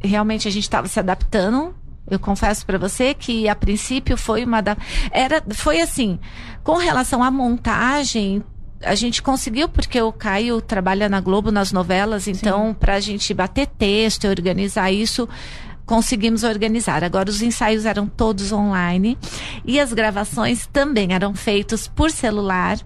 realmente 0.00 0.46
a 0.46 0.50
gente 0.50 0.62
estava 0.62 0.86
se 0.86 0.98
adaptando 1.00 1.74
eu 2.10 2.18
confesso 2.18 2.66
para 2.66 2.78
você 2.78 3.14
que 3.14 3.48
a 3.48 3.54
princípio 3.54 4.16
foi 4.16 4.44
uma 4.44 4.60
da 4.60 4.76
era 5.10 5.42
foi 5.50 5.80
assim, 5.80 6.18
com 6.62 6.76
relação 6.76 7.22
à 7.22 7.30
montagem, 7.30 8.42
a 8.82 8.94
gente 8.94 9.22
conseguiu 9.22 9.68
porque 9.68 10.00
o 10.00 10.12
Caio 10.12 10.60
trabalha 10.60 11.08
na 11.08 11.20
Globo 11.20 11.50
nas 11.50 11.72
novelas, 11.72 12.28
então 12.28 12.74
para 12.74 12.94
a 12.94 13.00
gente 13.00 13.32
bater 13.32 13.66
texto 13.66 14.24
e 14.24 14.28
organizar 14.28 14.92
isso, 14.92 15.28
conseguimos 15.86 16.44
organizar. 16.44 17.02
Agora 17.02 17.30
os 17.30 17.42
ensaios 17.42 17.86
eram 17.86 18.06
todos 18.06 18.52
online 18.52 19.18
e 19.64 19.80
as 19.80 19.92
gravações 19.92 20.66
também 20.66 21.12
eram 21.12 21.34
feitos 21.34 21.88
por 21.88 22.10
celular 22.10 22.78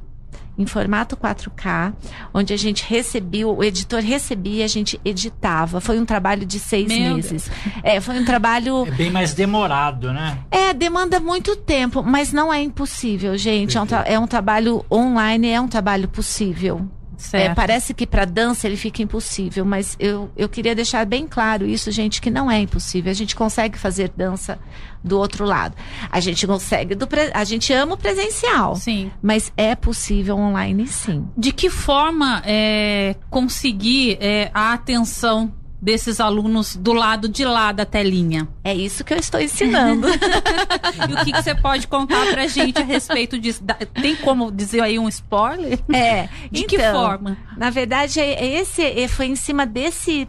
em 0.59 0.67
formato 0.67 1.17
4K, 1.17 1.95
onde 2.35 2.53
a 2.53 2.57
gente 2.57 2.85
recebia, 2.87 3.47
o 3.47 3.63
editor 3.63 4.01
recebia, 4.01 4.65
a 4.65 4.69
gente 4.69 5.01
editava. 5.05 5.81
Foi 5.81 5.99
um 5.99 6.05
trabalho 6.05 6.45
de 6.45 6.59
seis 6.59 6.89
Meu 6.89 7.15
meses. 7.15 7.49
Deus. 7.49 7.81
É, 7.83 8.01
foi 8.01 8.19
um 8.19 8.25
trabalho. 8.25 8.85
É 8.87 8.91
bem 8.91 9.11
mais 9.11 9.33
demorado, 9.33 10.13
né? 10.13 10.39
É, 10.51 10.75
demanda 10.75 11.21
muito 11.21 11.55
tempo, 11.55 12.03
mas 12.03 12.33
não 12.33 12.53
é 12.53 12.61
impossível, 12.61 13.39
gente. 13.39 13.79
É 13.79 13.83
um, 13.83 13.87
é 14.05 14.19
um 14.19 14.27
trabalho 14.27 14.85
online, 14.91 15.49
é 15.49 15.61
um 15.61 15.69
trabalho 15.69 16.09
possível. 16.09 16.89
É, 17.33 17.53
parece 17.53 17.93
que 17.93 18.07
para 18.07 18.25
dança 18.25 18.67
ele 18.67 18.77
fica 18.77 19.03
impossível, 19.03 19.65
mas 19.65 19.97
eu, 19.99 20.31
eu 20.37 20.49
queria 20.49 20.75
deixar 20.75 21.05
bem 21.05 21.27
claro 21.27 21.67
isso, 21.67 21.91
gente, 21.91 22.21
que 22.21 22.31
não 22.31 22.51
é 22.51 22.61
impossível. 22.61 23.11
A 23.11 23.15
gente 23.15 23.35
consegue 23.35 23.77
fazer 23.77 24.13
dança 24.17 24.59
do 25.03 25.19
outro 25.19 25.45
lado. 25.45 25.77
A 26.11 26.21
gente 26.21 26.47
consegue 26.47 26.95
do 26.95 27.07
pre... 27.07 27.31
a 27.35 27.45
gente 27.45 27.73
ama 27.73 27.95
o 27.95 27.99
presencial. 27.99 28.77
Sim. 28.77 29.11
Mas 29.21 29.53
é 29.57 29.75
possível 29.75 30.37
online 30.37 30.87
sim. 30.87 31.27
De 31.37 31.53
que 31.53 31.69
forma 31.69 32.43
é, 32.45 33.17
conseguir 33.31 34.19
é, 34.21 34.51
a 34.55 34.73
atenção 34.73 35.53
desses 35.81 36.21
alunos 36.21 36.77
do 36.77 36.93
lado 36.93 37.29
de 37.29 37.45
lá 37.45 37.71
da 37.73 37.85
telinha. 37.85 38.49
É 38.65 38.75
isso 38.75 39.05
que 39.05 39.15
eu 39.15 39.19
estou 39.19 39.41
ensinando. 39.41 40.09
e 40.11 41.13
o 41.13 41.25
que, 41.25 41.33
que, 41.33 41.43
você 41.43 41.55
pode 41.55 41.87
contar 41.87 42.27
pra 42.31 42.47
gente 42.47 42.81
a 42.81 42.85
respeito 42.85 43.39
disso? 43.39 43.63
Tem 44.01 44.17
como 44.17 44.51
dizer 44.51 44.83
aí 44.83 44.99
um 44.99 45.09
spoiler? 45.09 45.79
É. 45.93 46.29
De 46.51 46.65
então, 46.65 46.67
que 46.67 46.79
forma? 46.79 47.39
Na 47.57 47.71
verdade, 47.71 48.19
é, 48.21 48.35
é 48.35 48.61
esse 48.61 48.83
é, 48.83 49.07
foi 49.07 49.27
em 49.27 49.37
cima 49.37 49.65
desse 49.65 50.29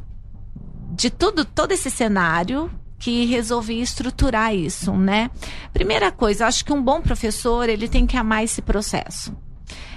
de 0.91 1.09
tudo, 1.09 1.45
todo 1.45 1.71
esse 1.71 1.89
cenário 1.89 2.69
que 2.99 3.25
resolvi 3.25 3.81
estruturar 3.81 4.53
isso, 4.53 4.91
né? 4.91 5.31
Primeira 5.71 6.11
coisa, 6.11 6.45
acho 6.45 6.65
que 6.65 6.73
um 6.73 6.83
bom 6.83 7.01
professor, 7.01 7.69
ele 7.69 7.87
tem 7.87 8.05
que 8.05 8.17
amar 8.17 8.43
esse 8.43 8.61
processo. 8.61 9.33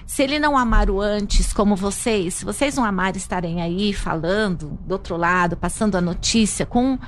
Se 0.07 0.23
ele 0.23 0.39
não 0.39 0.57
amar 0.57 0.91
o 0.91 1.01
antes, 1.01 1.53
como 1.53 1.77
vocês, 1.77 2.35
se 2.35 2.45
vocês 2.45 2.77
não 2.77 2.85
amarem 2.85 3.17
estarem 3.19 3.63
aí 3.63 3.93
falando 3.93 4.79
do 4.87 4.93
outro 4.93 5.17
lado, 5.17 5.57
passando 5.57 5.97
a 5.97 6.01
notícia 6.01 6.67
com, 6.67 6.99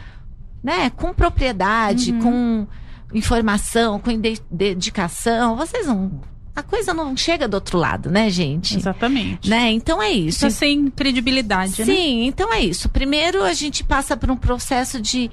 né, 0.62 0.90
com 0.90 1.12
propriedade, 1.12 2.12
uhum. 2.12 2.20
com 2.20 2.66
informação, 3.14 3.98
com 4.00 4.10
dedicação, 4.50 5.56
vocês 5.56 5.86
não 5.86 6.20
a 6.56 6.62
coisa 6.62 6.94
não 6.94 7.16
chega 7.16 7.48
do 7.48 7.54
outro 7.54 7.76
lado, 7.76 8.10
né, 8.10 8.30
gente? 8.30 8.76
Exatamente. 8.76 9.50
Né? 9.50 9.72
Então 9.72 10.00
é 10.00 10.12
isso. 10.12 10.38
Isso 10.38 10.46
é 10.46 10.50
sem 10.50 10.88
credibilidade, 10.88 11.72
Sim, 11.72 11.84
né? 11.84 11.86
Sim, 11.86 12.26
então 12.26 12.52
é 12.52 12.60
isso. 12.60 12.88
Primeiro 12.88 13.42
a 13.42 13.52
gente 13.52 13.82
passa 13.82 14.16
por 14.16 14.30
um 14.30 14.36
processo 14.36 15.00
de 15.00 15.30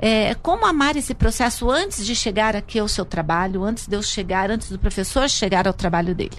é, 0.00 0.34
como 0.34 0.64
amar 0.64 0.96
esse 0.96 1.14
processo 1.14 1.70
antes 1.70 2.06
de 2.06 2.14
chegar 2.14 2.56
aqui 2.56 2.78
ao 2.78 2.88
seu 2.88 3.04
trabalho, 3.04 3.62
antes 3.62 3.86
de 3.86 3.94
eu 3.94 4.02
chegar, 4.02 4.50
antes 4.50 4.70
do 4.70 4.78
professor 4.78 5.28
chegar 5.28 5.68
ao 5.68 5.74
trabalho 5.74 6.14
dele. 6.14 6.38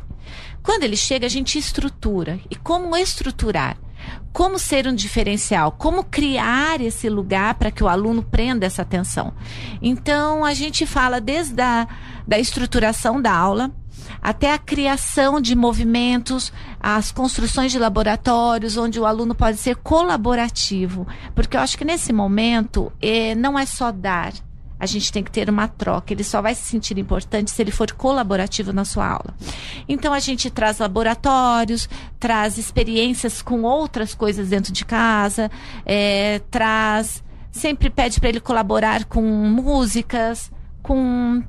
Quando 0.64 0.84
ele 0.84 0.98
chega, 0.98 1.28
a 1.28 1.30
gente 1.30 1.60
estrutura. 1.60 2.40
E 2.50 2.56
como 2.56 2.96
estruturar? 2.96 3.78
Como 4.34 4.58
ser 4.58 4.88
um 4.88 4.96
diferencial? 4.96 5.74
Como 5.74 6.04
criar 6.04 6.82
esse 6.82 7.08
lugar 7.08 7.54
para 7.56 7.70
que 7.70 7.84
o 7.84 7.88
aluno 7.88 8.24
prenda 8.24 8.66
essa 8.66 8.82
atenção? 8.82 9.34
Então, 9.82 10.44
a 10.44 10.54
gente 10.54 10.86
fala 10.86 11.22
desde 11.22 11.62
a 11.62 11.88
da 12.28 12.40
estruturação 12.40 13.22
da 13.22 13.34
aula, 13.34 13.72
até 14.22 14.54
a 14.54 14.58
criação 14.58 15.40
de 15.40 15.56
movimentos, 15.56 16.52
as 16.80 17.12
construções 17.12 17.72
de 17.72 17.80
laboratórios, 17.80 18.78
onde 18.78 19.00
o 19.00 19.06
aluno 19.06 19.36
pode 19.36 19.58
ser 19.58 19.76
colaborativo. 19.78 21.08
Porque 21.34 21.58
eu 21.58 21.62
acho 21.62 21.78
que 21.78 21.86
nesse 21.86 22.14
momento 22.14 22.92
eh, 23.02 23.36
não 23.36 23.58
é 23.58 23.66
só 23.66 23.92
dar, 23.92 24.34
a 24.80 24.86
gente 24.88 25.12
tem 25.12 25.24
que 25.24 25.30
ter 25.30 25.48
uma 25.48 25.68
troca. 25.68 26.12
Ele 26.12 26.24
só 26.24 26.42
vai 26.42 26.56
se 26.56 26.64
sentir 26.64 26.98
importante 26.98 27.52
se 27.52 27.62
ele 27.62 27.70
for 27.70 27.92
colaborativo 27.92 28.74
na 28.74 28.84
sua 28.84 29.08
aula. 29.08 29.36
Então 29.88 30.12
a 30.12 30.20
gente 30.20 30.50
traz 30.50 30.80
laboratórios, 30.80 31.88
traz 32.20 32.58
experiências 32.58 33.44
com 33.44 33.62
outras 33.62 34.16
coisas 34.16 34.50
dentro 34.50 34.74
de 34.74 34.84
casa, 34.84 35.52
é, 35.86 36.42
traz 36.50 37.24
sempre 37.52 37.90
pede 37.90 38.20
para 38.20 38.30
ele 38.30 38.40
colaborar 38.40 39.06
com 39.06 39.22
músicas, 39.22 40.52
com 40.82 41.44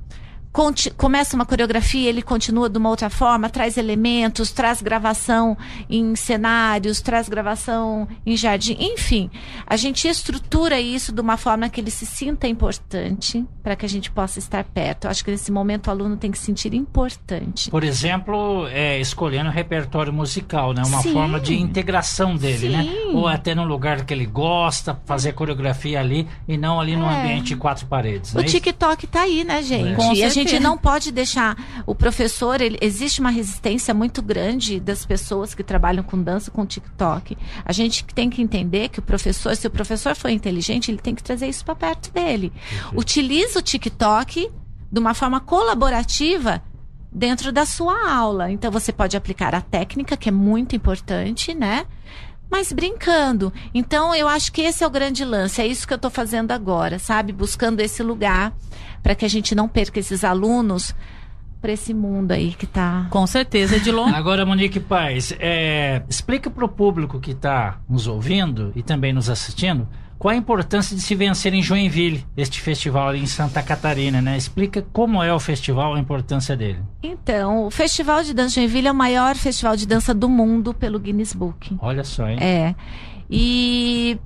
começa 0.97 1.35
uma 1.35 1.47
coreografia, 1.47 2.09
ele 2.09 2.21
continua 2.21 2.69
de 2.69 2.77
uma 2.77 2.91
outra 2.91 3.09
forma, 3.09 3.49
traz 3.49 3.79
elementos, 3.79 4.53
traz 4.53 4.83
gravação 4.83 5.57
em 5.89 6.15
cenários, 6.15 7.01
traz 7.01 7.29
gravação 7.29 8.07
em 8.27 8.37
jardim, 8.37 8.77
enfim, 8.79 9.31
a 9.67 9.77
gente 9.77 10.07
estrutura 10.07 10.79
isso 10.79 11.13
de 11.13 11.21
uma 11.21 11.37
forma 11.37 11.69
que 11.71 11.81
ele 11.81 11.91
se 11.91 12.05
sinta 12.05 12.47
importante 12.47 13.45
para 13.63 13.75
que 13.75 13.87
a 13.87 13.89
gente 13.89 14.11
possa 14.11 14.39
estar 14.39 14.65
perto. 14.65 15.05
Eu 15.05 15.11
acho 15.11 15.25
que 15.25 15.31
nesse 15.31 15.51
momento 15.51 15.87
o 15.87 15.91
aluno 15.91 16.17
tem 16.17 16.31
que 16.31 16.39
se 16.39 16.47
sentir 16.47 16.75
importante. 16.75 17.71
Por 17.71 17.85
exemplo, 17.85 18.67
é, 18.69 19.01
escolhendo 19.01 19.49
o 19.49 19.53
repertório 19.53 20.13
musical, 20.13 20.75
né? 20.75 20.83
Uma 20.85 21.01
Sim. 21.01 21.13
forma 21.13 21.41
de 21.41 21.55
integração 21.59 22.37
dele, 22.37 22.69
né? 22.69 22.83
Sim. 22.83 22.91
né? 22.91 23.13
Ou 23.15 23.27
até 23.27 23.55
no 23.55 23.65
lugar 23.65 24.05
que 24.05 24.13
ele 24.13 24.27
gosta, 24.27 25.01
fazer 25.07 25.33
coreografia 25.33 26.01
ali 26.01 26.29
e 26.47 26.59
não 26.59 26.81
ali 26.81 26.97
no 26.97 27.07
é. 27.07 27.21
ambiente 27.21 27.49
de 27.49 27.57
quatro 27.57 27.87
paredes. 27.87 28.35
O 28.35 28.41
é 28.41 28.45
TikTok 28.45 29.05
está 29.05 29.23
aí, 29.23 29.45
né, 29.45 29.63
gente? 29.63 30.01
É. 30.01 30.15
E 30.15 30.25
a 30.25 30.29
gente 30.29 30.42
gente 30.49 30.61
não 30.61 30.77
pode 30.77 31.11
deixar 31.13 31.57
o 31.87 31.95
professor, 31.95 32.61
ele, 32.61 32.79
existe 32.81 33.21
uma 33.21 33.31
resistência 33.31 33.93
muito 33.93 34.23
grande 34.23 34.81
das 34.81 35.05
pessoas 35.05 35.55
que 35.55 35.63
trabalham 35.63 36.03
com 36.03 36.21
dança 36.21 36.51
com 36.51 36.65
TikTok. 36.67 37.37
A 37.65 37.73
gente 37.73 38.05
tem 38.05 38.29
que 38.29 38.43
entender 38.43 38.89
que 38.89 38.99
o 38.99 39.03
professor, 39.03 39.55
se 39.57 39.67
o 39.67 39.71
professor 39.71 40.15
for 40.15 40.29
inteligente, 40.29 40.91
ele 40.91 40.99
tem 40.99 41.15
que 41.15 41.23
trazer 41.23 41.49
isso 41.49 41.65
para 41.65 41.75
perto 41.75 42.13
dele. 42.13 42.53
Uhum. 42.93 43.01
Utiliza 43.01 43.59
o 43.59 43.63
TikTok 43.63 44.51
de 44.91 44.99
uma 45.01 45.15
forma 45.15 45.41
colaborativa 45.41 46.63
dentro 47.11 47.53
da 47.53 47.67
sua 47.67 48.11
aula. 48.11 48.51
Então 48.51 48.71
você 48.71 48.93
pode 48.93 49.17
aplicar 49.17 49.55
a 49.55 49.61
técnica, 49.61 50.17
que 50.17 50.29
é 50.29 50.33
muito 50.33 50.75
importante, 50.75 51.55
né? 51.55 51.87
Mas 52.53 52.71
brincando. 52.71 53.51
Então, 53.73 54.15
eu 54.15 54.29
acho 54.29 54.53
que 54.53 54.61
esse 54.61 54.85
é 54.85 54.87
o 54.87 54.91
grande 54.91 55.25
lance. 55.25 55.63
É 55.63 55.67
isso 55.67 55.89
que 55.89 55.95
eu 55.95 55.97
estou 55.97 56.11
fazendo 56.11 56.53
agora, 56.53 56.99
sabe? 56.99 57.33
Buscando 57.33 57.81
esse 57.81 58.03
lugar 58.03 58.53
para 59.03 59.15
que 59.15 59.25
a 59.25 59.29
gente 59.29 59.55
não 59.55 59.67
perca 59.67 59.99
esses 59.99 60.23
alunos 60.23 60.95
para 61.63 61.73
esse 61.73 61.95
mundo 61.95 62.33
aí 62.33 62.53
que 62.53 62.67
tá. 62.67 63.07
Com 63.09 63.27
certeza, 63.27 63.77
Edilon. 63.77 64.09
Agora, 64.15 64.45
Monique 64.45 64.81
Paz, 64.81 65.35
é, 65.39 66.03
explica 66.11 66.51
para 66.51 66.67
o 66.67 66.69
público 66.69 67.19
que 67.19 67.31
está 67.31 67.81
nos 67.89 68.07
ouvindo 68.07 68.71
e 68.77 68.83
também 68.83 69.15
nos 69.15 69.31
assistindo 69.31 69.89
qual 70.23 70.33
a 70.33 70.37
importância 70.37 70.95
de 70.95 71.03
se 71.03 71.17
vencer 71.17 71.53
em 71.53 71.61
Joinville, 71.61 72.25
este 72.37 72.61
festival 72.61 73.09
ali 73.09 73.19
em 73.19 73.27
Santa 73.27 73.61
Catarina, 73.61 74.23
né? 74.23 74.37
Explica 74.37 74.81
como 74.93 75.21
é 75.21 75.35
o 75.35 75.41
festival, 75.41 75.95
a 75.95 75.99
importância 75.99 76.57
dele. 76.57 76.79
Então, 77.03 77.67
o 77.67 77.73
Festival 77.73 78.23
de 78.23 78.33
Dança 78.33 78.55
Joinville 78.55 78.87
é 78.87 78.93
o 78.93 78.95
maior 78.95 79.35
festival 79.35 79.75
de 79.75 79.85
dança 79.85 80.15
do 80.15 80.29
mundo 80.29 80.73
pelo 80.73 81.01
Guinness 81.01 81.33
Book. 81.33 81.77
Olha 81.81 82.05
só, 82.05 82.29
hein? 82.29 82.39
É. 82.41 82.73
E 83.29 84.17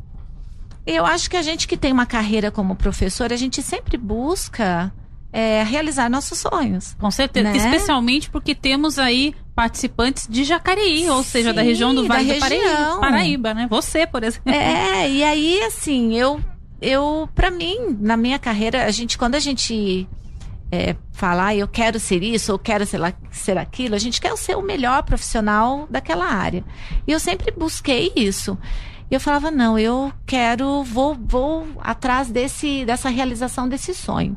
eu 0.87 1.07
acho 1.07 1.31
que 1.31 1.37
a 1.39 1.41
gente 1.41 1.67
que 1.67 1.79
tem 1.79 1.95
uma 1.95 2.05
carreira 2.05 2.51
como 2.51 2.77
professor, 2.77 3.33
a 3.33 3.37
gente 3.37 3.63
sempre 3.63 3.97
busca 3.97 4.93
é, 5.37 5.63
realizar 5.63 6.09
nossos 6.09 6.39
sonhos. 6.39 6.97
Com 6.99 7.11
certeza. 7.11 7.51
Né? 7.51 7.57
Especialmente 7.59 8.31
porque 8.31 8.55
temos 8.55 8.99
aí 8.99 9.35
participantes 9.55 10.27
de 10.27 10.45
Jacareí, 10.45 11.11
ou 11.11 11.23
seja, 11.23 11.53
da 11.53 11.61
região 11.61 11.95
do 11.95 12.07
Vale 12.07 12.33
do 12.33 12.41
Paraíba, 12.41 12.99
Paraíba, 12.99 13.55
né? 13.55 13.67
Você, 13.69 14.07
por 14.07 14.25
exemplo. 14.25 14.51
É, 14.51 15.11
e 15.11 15.23
aí, 15.23 15.61
assim, 15.65 16.15
eu, 16.15 16.41
eu 16.81 17.29
para 17.35 17.51
mim, 17.51 17.99
na 18.01 18.17
minha 18.17 18.39
carreira, 18.39 18.87
a 18.87 18.91
gente, 18.91 19.19
quando 19.19 19.35
a 19.35 19.39
gente 19.39 20.09
é, 20.73 20.97
falar, 21.13 21.55
eu 21.55 21.69
quero 21.69 22.01
ser 22.01 22.23
isso, 22.23 22.53
ou 22.53 22.59
quero 22.59 22.87
ser, 22.87 22.97
lá, 22.97 23.13
ser 23.31 23.59
aquilo, 23.59 23.95
a 23.95 23.99
gente 23.99 24.23
quer 24.23 24.35
ser 24.39 24.57
o 24.57 24.63
melhor 24.63 25.03
profissional 25.03 25.87
daquela 25.91 26.25
área. 26.25 26.65
E 27.07 27.13
eu 27.13 27.21
sempre 27.21 27.53
busquei 27.53 28.11
isso. 28.17 28.57
E 29.11 29.15
eu 29.15 29.21
falava, 29.21 29.51
não, 29.51 29.79
eu 29.79 30.11
quero, 30.25 30.83
vou, 30.83 31.15
vou 31.15 31.67
atrás 31.81 32.31
desse, 32.31 32.87
dessa 32.87 33.11
realização 33.11 33.69
desse 33.69 33.93
sonho. 33.93 34.35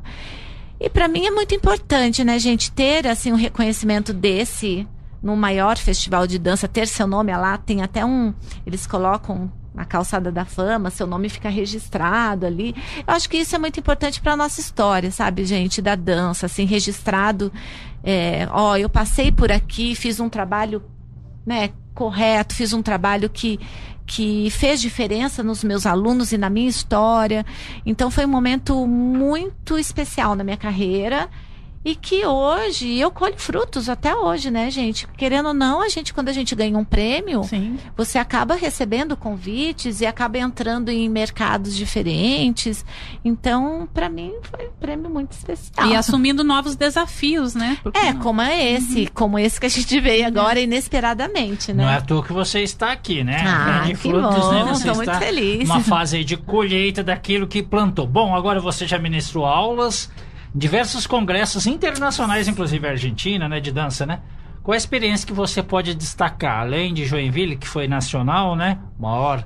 E 0.80 0.90
para 0.90 1.08
mim 1.08 1.26
é 1.26 1.32
muito 1.32 1.54
importante, 1.54 2.24
né, 2.24 2.40
gente, 2.40 2.72
ter 2.72 3.06
assim 3.06 3.34
um 3.34 3.36
reconhecimento 3.36 4.14
desse 4.14 4.88
no 5.22 5.36
maior 5.36 5.78
festival 5.78 6.26
de 6.26 6.40
dança, 6.40 6.68
ter 6.68 6.88
seu 6.88 7.06
nome 7.06 7.36
lá, 7.36 7.58
tem 7.58 7.82
até 7.82 8.06
um, 8.06 8.34
eles 8.66 8.88
colocam 8.88 9.52
na 9.74 9.86
calçada 9.86 10.32
da 10.32 10.46
fama, 10.46 10.90
seu 10.90 11.06
nome 11.06 11.30
fica 11.30 11.50
registrado 11.50 12.46
ali. 12.46 12.76
Eu 13.06 13.14
acho 13.14 13.30
que 13.30 13.38
isso 13.38 13.56
é 13.56 13.60
muito 13.60 13.80
importante 13.80 14.22
para 14.22 14.36
nossa 14.36 14.60
história, 14.60 15.12
sabe, 15.12 15.46
gente, 15.46 15.82
da 15.82 15.96
dança, 15.96 16.46
assim, 16.46 16.66
registrado. 16.66 17.52
É, 18.04 18.48
ó, 18.52 18.78
eu 18.78 18.90
passei 18.90 19.32
por 19.32 19.52
aqui, 19.52 19.96
fiz 19.96 20.20
um 20.20 20.30
trabalho, 20.30 20.82
né, 21.46 21.72
correto, 22.00 22.56
fiz 22.56 22.72
um 22.72 22.82
trabalho 22.82 23.30
que 23.30 23.60
que 24.06 24.50
fez 24.50 24.82
diferença 24.82 25.44
nos 25.44 25.64
meus 25.64 25.86
alunos 25.86 26.32
e 26.32 26.38
na 26.38 26.50
minha 26.50 26.68
história. 26.68 27.46
Então 27.86 28.10
foi 28.10 28.26
um 28.26 28.30
momento 28.30 28.88
muito 28.88 29.78
especial 29.78 30.34
na 30.34 30.44
minha 30.44 30.58
carreira 30.58 31.30
e 31.84 31.96
que 31.96 32.26
hoje 32.26 32.98
eu 32.98 33.10
colho 33.10 33.38
frutos 33.38 33.88
até 33.88 34.14
hoje, 34.14 34.52
né, 34.52 34.70
gente? 34.70 35.08
Querendo 35.16 35.48
ou 35.48 35.54
não, 35.54 35.82
a 35.82 35.88
gente 35.88 36.14
quando 36.14 36.28
a 36.28 36.34
gente 36.34 36.54
ganha 36.54 36.78
um 36.78 36.84
prêmio, 36.84 37.44
Sim. 37.46 37.78
você 37.96 38.18
acaba 38.18 38.54
recebendo 38.56 39.16
convites 39.16 40.02
e 40.02 40.06
acaba 40.06 40.38
entrando 40.38 40.90
em 40.90 41.08
mercados 41.08 41.76
diferentes. 41.76 42.86
Então, 43.24 43.88
para 43.94 44.10
mim 44.10 44.34
foi 44.44 44.68
um 44.68 44.72
prêmio 44.80 45.10
muito 45.10 45.32
especial. 45.32 45.88
E 45.88 45.96
assumindo 45.96 46.44
novos 46.44 46.76
desafios, 46.76 47.56
né? 47.56 47.78
Porque 47.82 47.98
é, 47.98 48.14
não? 48.14 48.22
como 48.22 48.42
é 48.42 48.74
esse, 48.74 49.04
uhum. 49.04 49.08
como 49.14 49.40
esse 49.40 49.60
que 49.60 49.66
a 49.66 49.70
gente 49.70 50.00
veio 50.02 50.28
agora 50.28 50.60
inesperadamente, 50.60 51.72
né? 51.72 51.84
Não 51.84 51.90
é 51.90 51.96
à 51.96 52.02
toa 52.02 52.24
que 52.24 52.34
você 52.34 52.62
está 52.62 52.92
aqui, 52.92 53.24
né? 53.24 53.42
Ah, 53.48 53.84
que 53.88 53.96
frutos, 53.96 54.36
bom, 54.36 54.52
né? 54.52 54.66
Você 54.74 54.92
muito 54.92 55.14
feliz. 55.14 55.70
Uma 55.70 55.80
fase 55.80 56.26
de 56.26 56.36
colheita 56.36 57.02
daquilo 57.02 57.48
que 57.48 57.64
plantou. 57.64 58.06
Bom, 58.06 58.36
agora 58.36 58.60
você 58.60 58.86
já 58.86 59.00
ministrou 59.00 59.46
aulas 59.46 60.10
diversos 60.54 61.06
congressos 61.06 61.68
internacionais, 61.68 62.48
inclusive 62.48 62.88
Argentina, 62.88 63.48
né, 63.48 63.60
de 63.60 63.72
dança, 63.72 64.06
né? 64.06 64.20
Qual 64.64 64.74
a 64.74 64.78
experiência 64.78 65.26
que 65.26 65.34
você 65.34 65.64
pode 65.64 65.96
destacar, 65.96 66.62
além 66.62 66.94
de 66.94 67.06
Joinville, 67.06 67.56
que 67.56 67.68
foi 67.68 67.88
nacional, 67.88 68.56
né? 68.56 68.78
Maior 69.00 69.44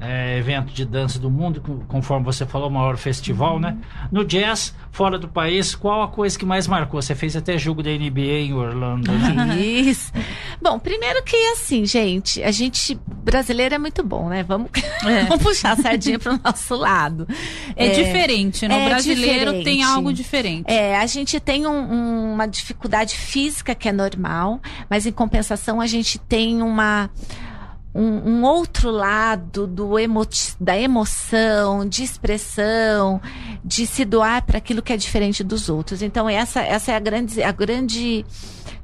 é, 0.00 0.38
evento 0.38 0.72
de 0.72 0.84
dança 0.84 1.18
do 1.18 1.30
mundo, 1.30 1.60
conforme 1.86 2.24
você 2.24 2.46
falou, 2.46 2.68
o 2.68 2.72
maior 2.72 2.96
festival, 2.96 3.60
né? 3.60 3.68
uhum. 3.68 3.74
né? 3.74 4.08
No 4.10 4.24
jazz, 4.24 4.74
fora 4.90 5.18
do 5.18 5.28
país, 5.28 5.74
qual 5.74 6.02
a 6.02 6.08
coisa 6.08 6.38
que 6.38 6.46
mais 6.46 6.66
marcou? 6.66 7.00
Você 7.00 7.14
fez 7.14 7.36
até 7.36 7.58
jogo 7.58 7.82
da 7.82 7.90
NBA 7.90 8.20
em 8.20 8.54
Orlando. 8.54 9.12
Né? 9.12 9.56
Isso. 9.60 10.10
Bom, 10.60 10.78
primeiro 10.78 11.22
que 11.22 11.36
assim, 11.52 11.84
gente, 11.84 12.42
a 12.42 12.50
gente 12.50 12.98
brasileiro 13.06 13.74
é 13.74 13.78
muito 13.78 14.02
bom, 14.02 14.28
né? 14.28 14.42
Vamos, 14.42 14.70
é. 15.04 15.24
vamos 15.28 15.42
puxar 15.42 15.72
a 15.72 15.76
sardinha 15.76 16.18
para 16.18 16.34
o 16.34 16.40
nosso 16.42 16.74
lado. 16.74 17.28
É, 17.76 17.86
é 17.86 17.90
diferente, 17.90 18.66
né? 18.66 18.74
O 18.74 18.78
é 18.80 18.88
brasileiro 18.88 19.52
diferente. 19.52 19.64
tem 19.64 19.82
algo 19.82 20.12
diferente. 20.12 20.64
É, 20.66 20.96
a 20.96 21.06
gente 21.06 21.38
tem 21.38 21.66
um, 21.66 21.70
um, 21.70 22.32
uma 22.32 22.46
dificuldade 22.46 23.16
física 23.16 23.74
que 23.74 23.88
é 23.88 23.92
normal, 23.92 24.60
mas 24.88 25.04
em 25.04 25.12
compensação 25.12 25.80
a 25.80 25.86
gente 25.86 26.18
tem 26.18 26.62
uma 26.62 27.10
um, 27.94 28.30
um, 28.30 28.44
outro 28.44 28.90
lado 28.90 29.66
do 29.66 29.98
emo, 29.98 30.26
da 30.60 30.78
emoção, 30.78 31.88
de 31.88 32.04
expressão, 32.04 33.20
de 33.64 33.86
se 33.86 34.04
doar 34.04 34.44
para 34.44 34.58
aquilo 34.58 34.82
que 34.82 34.92
é 34.92 34.96
diferente 34.96 35.42
dos 35.42 35.68
outros. 35.68 36.00
Então, 36.02 36.28
essa, 36.28 36.60
essa 36.60 36.92
é 36.92 36.96
a 36.96 37.00
grande, 37.00 37.42
a 37.42 37.52
grande 37.52 38.24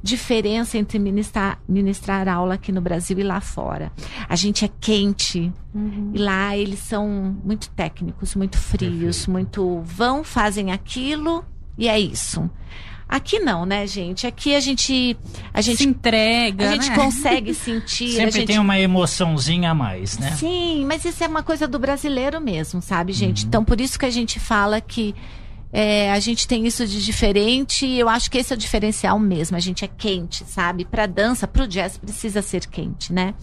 diferença 0.03 0.77
entre 0.77 0.99
ministrar, 0.99 1.59
ministrar 1.67 2.27
aula 2.27 2.55
aqui 2.55 2.71
no 2.71 2.81
Brasil 2.81 3.17
e 3.19 3.23
lá 3.23 3.41
fora. 3.41 3.91
A 4.27 4.35
gente 4.35 4.65
é 4.65 4.69
quente 4.79 5.51
uhum. 5.73 6.11
e 6.13 6.17
lá 6.17 6.55
eles 6.55 6.79
são 6.79 7.35
muito 7.43 7.69
técnicos, 7.69 8.35
muito 8.35 8.57
frios, 8.57 9.25
Perfeito. 9.25 9.31
muito 9.31 9.81
vão, 9.81 10.23
fazem 10.23 10.71
aquilo 10.71 11.43
e 11.77 11.87
é 11.87 11.99
isso. 11.99 12.49
Aqui 13.09 13.39
não, 13.39 13.65
né, 13.65 13.87
gente? 13.87 14.27
Aqui 14.27 14.53
a 14.53 14.59
gente 14.59 15.17
a 15.53 15.61
gente 15.61 15.77
se 15.77 15.87
entrega, 15.87 16.69
a 16.69 16.71
gente 16.73 16.89
né? 16.89 16.95
consegue 16.95 17.53
sentir. 17.55 18.11
Sempre 18.11 18.31
gente... 18.31 18.47
tem 18.47 18.59
uma 18.59 18.77
emoçãozinha 18.77 19.71
a 19.71 19.73
mais, 19.73 20.17
né? 20.17 20.31
Sim, 20.31 20.85
mas 20.85 21.05
isso 21.05 21.23
é 21.23 21.27
uma 21.27 21.41
coisa 21.41 21.67
do 21.67 21.79
brasileiro 21.79 22.41
mesmo, 22.41 22.81
sabe, 22.81 23.13
gente? 23.13 23.43
Uhum. 23.43 23.47
Então 23.47 23.63
por 23.63 23.79
isso 23.79 23.97
que 23.97 24.05
a 24.05 24.09
gente 24.09 24.39
fala 24.39 24.81
que 24.81 25.15
é, 25.71 26.11
a 26.11 26.19
gente 26.19 26.47
tem 26.47 26.65
isso 26.65 26.85
de 26.85 27.03
diferente 27.03 27.85
e 27.85 27.99
eu 27.99 28.09
acho 28.09 28.31
que 28.31 28.37
esse 28.37 28.53
é 28.53 28.55
o 28.55 28.59
diferencial 28.59 29.17
mesmo. 29.19 29.55
A 29.55 29.59
gente 29.59 29.85
é 29.85 29.87
quente, 29.87 30.43
sabe? 30.45 30.83
Para 30.83 31.05
dança, 31.05 31.47
para 31.47 31.63
o 31.63 31.67
jazz 31.67 31.97
precisa 31.97 32.41
ser 32.41 32.65
quente, 32.67 33.13
né? 33.13 33.33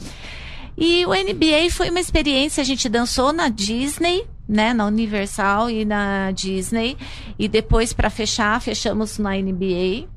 E 0.77 1.07
o 1.07 1.11
NBA 1.11 1.71
foi 1.71 1.89
uma 1.89 2.01
experiência, 2.01 2.61
a 2.61 2.65
gente 2.65 2.89
dançou 2.89 3.33
na 3.33 3.49
Disney, 3.49 4.27
né, 4.49 4.73
na 4.73 4.87
Universal 4.87 5.71
e 5.71 5.85
na 5.85 6.31
Disney. 6.31 6.97
E 7.39 7.49
depois, 7.49 7.93
para 7.93 8.11
fechar, 8.11 8.61
fechamos 8.61 9.19
na 9.19 9.31
NBA. 9.31 10.09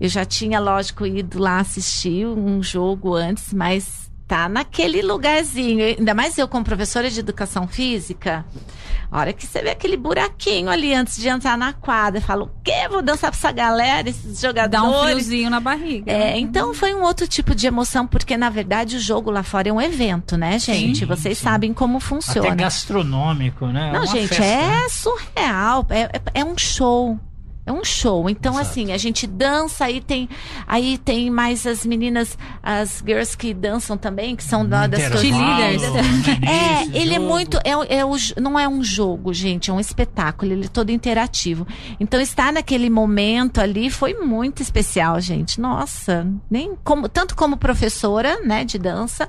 Eu 0.00 0.08
já 0.08 0.24
tinha, 0.24 0.60
lógico, 0.60 1.06
ido 1.06 1.38
lá 1.38 1.58
assistir 1.58 2.26
um 2.26 2.62
jogo 2.62 3.14
antes, 3.14 3.52
mas 3.52 4.10
tá 4.28 4.48
naquele 4.48 5.02
lugarzinho. 5.02 5.84
Ainda 5.84 6.14
mais 6.14 6.36
eu, 6.38 6.46
como 6.46 6.64
professora 6.64 7.10
de 7.10 7.18
educação 7.18 7.66
física, 7.66 8.44
a 9.10 9.18
hora 9.18 9.32
que 9.32 9.46
você 9.46 9.62
vê 9.62 9.70
aquele 9.70 9.96
buraquinho 9.96 10.68
ali 10.68 10.94
antes 10.94 11.16
de 11.18 11.28
entrar 11.28 11.56
na 11.56 11.72
quadra, 11.72 12.20
fala, 12.20 12.44
o 12.44 12.50
quê? 12.62 12.88
Vou 12.90 13.00
dançar 13.00 13.30
pra 13.30 13.38
essa 13.38 13.52
galera, 13.52 14.08
esses 14.08 14.40
jogadores. 14.40 14.70
Dá 14.70 14.82
um 14.82 15.04
friozinho 15.04 15.50
na 15.50 15.60
barriga. 15.60 16.10
É, 16.12 16.18
né? 16.18 16.38
então 16.38 16.74
foi 16.74 16.94
um 16.94 17.02
outro 17.02 17.26
tipo 17.26 17.54
de 17.54 17.66
emoção, 17.66 18.06
porque 18.06 18.36
na 18.36 18.50
verdade 18.50 18.96
o 18.96 19.00
jogo 19.00 19.30
lá 19.30 19.42
fora 19.42 19.68
é 19.68 19.72
um 19.72 19.80
evento, 19.80 20.36
né, 20.36 20.58
gente? 20.58 21.00
Sim, 21.00 21.06
Vocês 21.06 21.38
sim. 21.38 21.44
sabem 21.44 21.72
como 21.72 22.00
funciona. 22.00 22.48
Até 22.48 22.56
gastronômico, 22.56 23.66
né? 23.66 23.88
É 23.88 23.92
Não, 23.92 24.02
é 24.02 24.06
gente, 24.06 24.28
festa, 24.28 24.44
é 24.44 24.66
né? 24.66 24.88
surreal. 24.88 25.86
É, 25.88 26.00
é, 26.02 26.10
é 26.34 26.44
um 26.44 26.56
show. 26.56 27.18
É 27.68 27.72
um 27.72 27.84
show. 27.84 28.30
Então, 28.30 28.54
Exato. 28.54 28.70
assim, 28.70 28.92
a 28.92 28.96
gente 28.96 29.26
dança, 29.26 29.84
aí 29.84 30.00
tem, 30.00 30.26
aí 30.66 30.96
tem 30.96 31.28
mais 31.28 31.66
as 31.66 31.84
meninas, 31.84 32.38
as 32.62 33.02
girls 33.06 33.36
que 33.36 33.52
dançam 33.52 33.98
também, 33.98 34.34
que 34.34 34.42
são 34.42 34.66
da, 34.66 34.86
das 34.86 35.20
cheerleaders. 35.20 35.82
É, 36.48 36.98
ele 36.98 37.14
é 37.14 37.18
muito. 37.18 37.58
É, 37.58 37.98
é 37.98 38.04
o, 38.04 38.16
não 38.40 38.58
é 38.58 38.66
um 38.66 38.82
jogo, 38.82 39.34
gente, 39.34 39.70
é 39.70 39.72
um 39.72 39.80
espetáculo, 39.80 40.52
ele 40.52 40.64
é 40.64 40.68
todo 40.68 40.90
interativo. 40.90 41.66
Então, 42.00 42.18
estar 42.20 42.52
naquele 42.52 42.88
momento 42.88 43.60
ali 43.60 43.90
foi 43.90 44.14
muito 44.14 44.62
especial, 44.62 45.20
gente. 45.20 45.60
Nossa, 45.60 46.26
nem 46.50 46.74
como, 46.82 47.06
tanto 47.06 47.36
como 47.36 47.58
professora, 47.58 48.40
né, 48.40 48.64
de 48.64 48.78
dança 48.78 49.28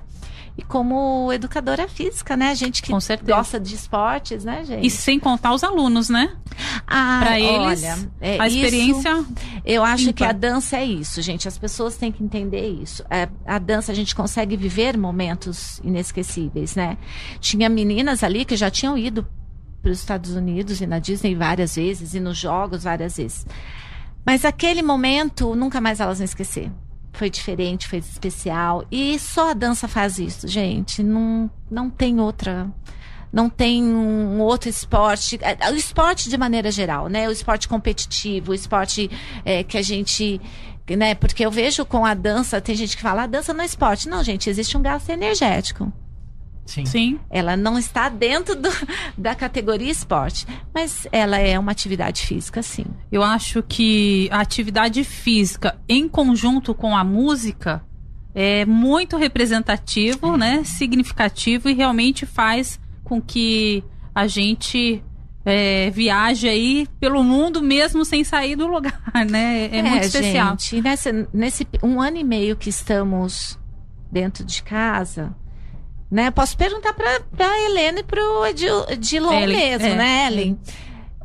e 0.59 0.61
como 0.61 1.31
educadora 1.31 1.87
física, 1.87 2.35
né? 2.35 2.53
Gente 2.53 2.81
que 2.81 2.91
gosta 3.25 3.57
de 3.57 3.75
esportes, 3.75 4.43
né, 4.43 4.65
gente? 4.65 4.85
E 4.85 4.89
sem 4.89 5.17
contar 5.17 5.53
os 5.53 5.63
alunos, 5.63 6.09
né? 6.09 6.35
Ah, 6.85 7.19
Para 7.21 7.39
eles, 7.39 7.81
olha, 7.81 8.09
é, 8.19 8.37
a 8.37 8.47
experiência. 8.47 9.09
Isso, 9.19 9.33
eu 9.63 9.85
acho 9.85 10.11
que 10.11 10.21
a 10.21 10.33
dança 10.33 10.75
é 10.75 10.83
isso, 10.83 11.21
gente. 11.21 11.47
As 11.47 11.57
pessoas 11.57 11.95
têm 11.95 12.11
que 12.11 12.21
entender 12.21 12.67
isso. 12.67 13.05
É, 13.09 13.29
a 13.45 13.57
dança 13.57 13.93
a 13.93 13.95
gente 13.95 14.13
consegue 14.13 14.57
viver 14.57 14.97
momentos 14.97 15.79
inesquecíveis, 15.81 16.75
né? 16.75 16.97
Tinha 17.39 17.69
meninas 17.69 18.21
ali 18.21 18.43
que 18.43 18.57
já 18.57 18.69
tinham 18.69 18.97
ido 18.97 19.25
para 19.81 19.91
os 19.91 19.99
Estados 19.99 20.31
Unidos 20.31 20.81
e 20.81 20.85
na 20.85 20.99
Disney 20.99 21.35
várias 21.35 21.77
vezes 21.77 22.13
e 22.13 22.19
nos 22.19 22.37
jogos 22.37 22.83
várias 22.83 23.15
vezes. 23.15 23.47
Mas 24.25 24.43
aquele 24.43 24.81
momento 24.81 25.55
nunca 25.55 25.79
mais 25.79 26.01
elas 26.01 26.17
vão 26.17 26.25
esquecer 26.25 26.69
foi 27.13 27.29
diferente, 27.29 27.87
foi 27.87 27.99
especial. 27.99 28.85
E 28.91 29.17
só 29.19 29.51
a 29.51 29.53
dança 29.53 29.87
faz 29.87 30.19
isso, 30.19 30.47
gente. 30.47 31.03
Não, 31.03 31.49
não 31.69 31.89
tem 31.89 32.19
outra. 32.19 32.69
Não 33.31 33.49
tem 33.49 33.83
um 33.83 34.39
outro 34.39 34.69
esporte. 34.69 35.37
É, 35.41 35.57
é, 35.59 35.71
o 35.71 35.75
esporte 35.75 36.29
de 36.29 36.37
maneira 36.37 36.71
geral, 36.71 37.07
né? 37.07 37.27
O 37.27 37.31
esporte 37.31 37.67
competitivo, 37.67 38.51
o 38.51 38.55
esporte 38.55 39.09
é, 39.45 39.63
que 39.63 39.77
a 39.77 39.81
gente. 39.81 40.41
Né? 40.89 41.13
Porque 41.13 41.45
eu 41.45 41.51
vejo 41.51 41.85
com 41.85 42.03
a 42.03 42.15
dança, 42.15 42.59
tem 42.59 42.75
gente 42.75 42.97
que 42.97 43.03
fala, 43.03 43.23
a 43.23 43.27
dança 43.27 43.53
não 43.53 43.61
é 43.61 43.65
esporte. 43.65 44.09
Não, 44.09 44.23
gente, 44.23 44.49
existe 44.49 44.75
um 44.75 44.81
gasto 44.81 45.09
energético. 45.09 45.93
Sim. 46.69 46.85
Sim. 46.85 47.19
Ela 47.29 47.57
não 47.57 47.77
está 47.77 48.07
dentro 48.09 48.55
do- 48.55 48.69
da 49.17 49.33
categoria 49.35 49.91
esporte, 49.91 50.45
mas 50.73 51.07
ela 51.11 51.37
é 51.37 51.57
uma 51.57 51.71
atividade 51.71 52.25
física, 52.25 52.61
sim. 52.61 52.85
Eu 53.11 53.23
acho 53.23 53.63
que 53.63 54.29
a 54.31 54.39
atividade 54.39 55.03
física 55.03 55.77
em 55.87 56.07
conjunto 56.07 56.73
com 56.75 56.95
a 56.95 57.03
música 57.03 57.83
é 58.35 58.65
muito 58.65 59.17
representativo, 59.17 60.37
né? 60.37 60.63
Significativo 60.63 61.67
e 61.69 61.73
realmente 61.73 62.25
faz 62.25 62.79
com 63.03 63.19
que 63.21 63.83
a 64.13 64.27
gente 64.27 65.03
é, 65.45 65.89
viaje 65.89 66.47
aí 66.47 66.85
pelo 66.99 67.23
mundo 67.23 67.61
mesmo 67.61 68.05
sem 68.05 68.23
sair 68.23 68.55
do 68.55 68.67
lugar, 68.67 69.01
né? 69.29 69.65
É, 69.71 69.81
muito 69.81 70.03
especial. 70.05 70.49
Gente, 70.51 70.81
nessa- 70.81 71.27
nesse 71.33 71.67
um 71.81 71.99
ano 71.99 72.17
e 72.17 72.23
meio 72.23 72.55
que 72.55 72.69
estamos 72.69 73.57
dentro 74.11 74.43
de 74.43 74.61
casa, 74.61 75.35
né? 76.09 76.31
Posso 76.31 76.57
perguntar 76.57 76.93
para 76.93 77.51
a 77.51 77.61
Helena 77.61 77.99
e 77.99 78.03
para 78.03 78.21
o 78.21 78.45
Edilon 78.45 79.31
Ellen, 79.33 79.47
mesmo, 79.47 79.87
é, 79.87 79.95
né, 79.95 80.27
Ellen? 80.27 80.59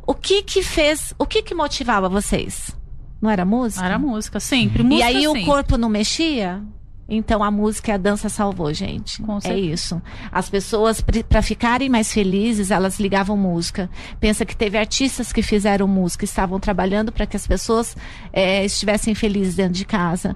O 0.05 0.13
que 0.13 0.43
que 0.43 0.61
fez, 0.61 1.13
o 1.17 1.25
que 1.25 1.41
que 1.41 1.55
motivava 1.55 2.07
vocês? 2.07 2.75
Não 3.21 3.29
era 3.29 3.43
música? 3.43 3.85
Era 3.85 3.97
música, 3.97 4.39
sempre. 4.39 4.83
E 4.83 4.85
Música, 4.85 5.07
aí 5.07 5.21
sim. 5.21 5.27
o 5.27 5.45
corpo 5.45 5.77
não 5.77 5.89
mexia? 5.89 6.61
Então 7.07 7.43
a 7.43 7.51
música 7.51 7.91
e 7.91 7.93
a 7.93 7.97
dança 7.97 8.29
salvou, 8.29 8.73
gente. 8.73 9.21
Com 9.21 9.37
é 9.37 9.41
certeza. 9.41 9.73
isso. 9.73 10.01
As 10.31 10.49
pessoas, 10.49 11.01
para 11.01 11.41
ficarem 11.41 11.87
mais 11.87 12.11
felizes, 12.11 12.71
elas 12.71 12.99
ligavam 12.99 13.37
música. 13.37 13.89
Pensa 14.19 14.43
que 14.43 14.55
teve 14.55 14.77
artistas 14.77 15.31
que 15.31 15.43
fizeram 15.43 15.87
música, 15.87 16.25
estavam 16.25 16.59
trabalhando 16.59 17.11
para 17.11 17.27
que 17.27 17.37
as 17.37 17.45
pessoas 17.45 17.95
eh, 18.33 18.65
estivessem 18.65 19.13
felizes 19.13 19.55
dentro 19.55 19.73
de 19.73 19.85
casa. 19.85 20.35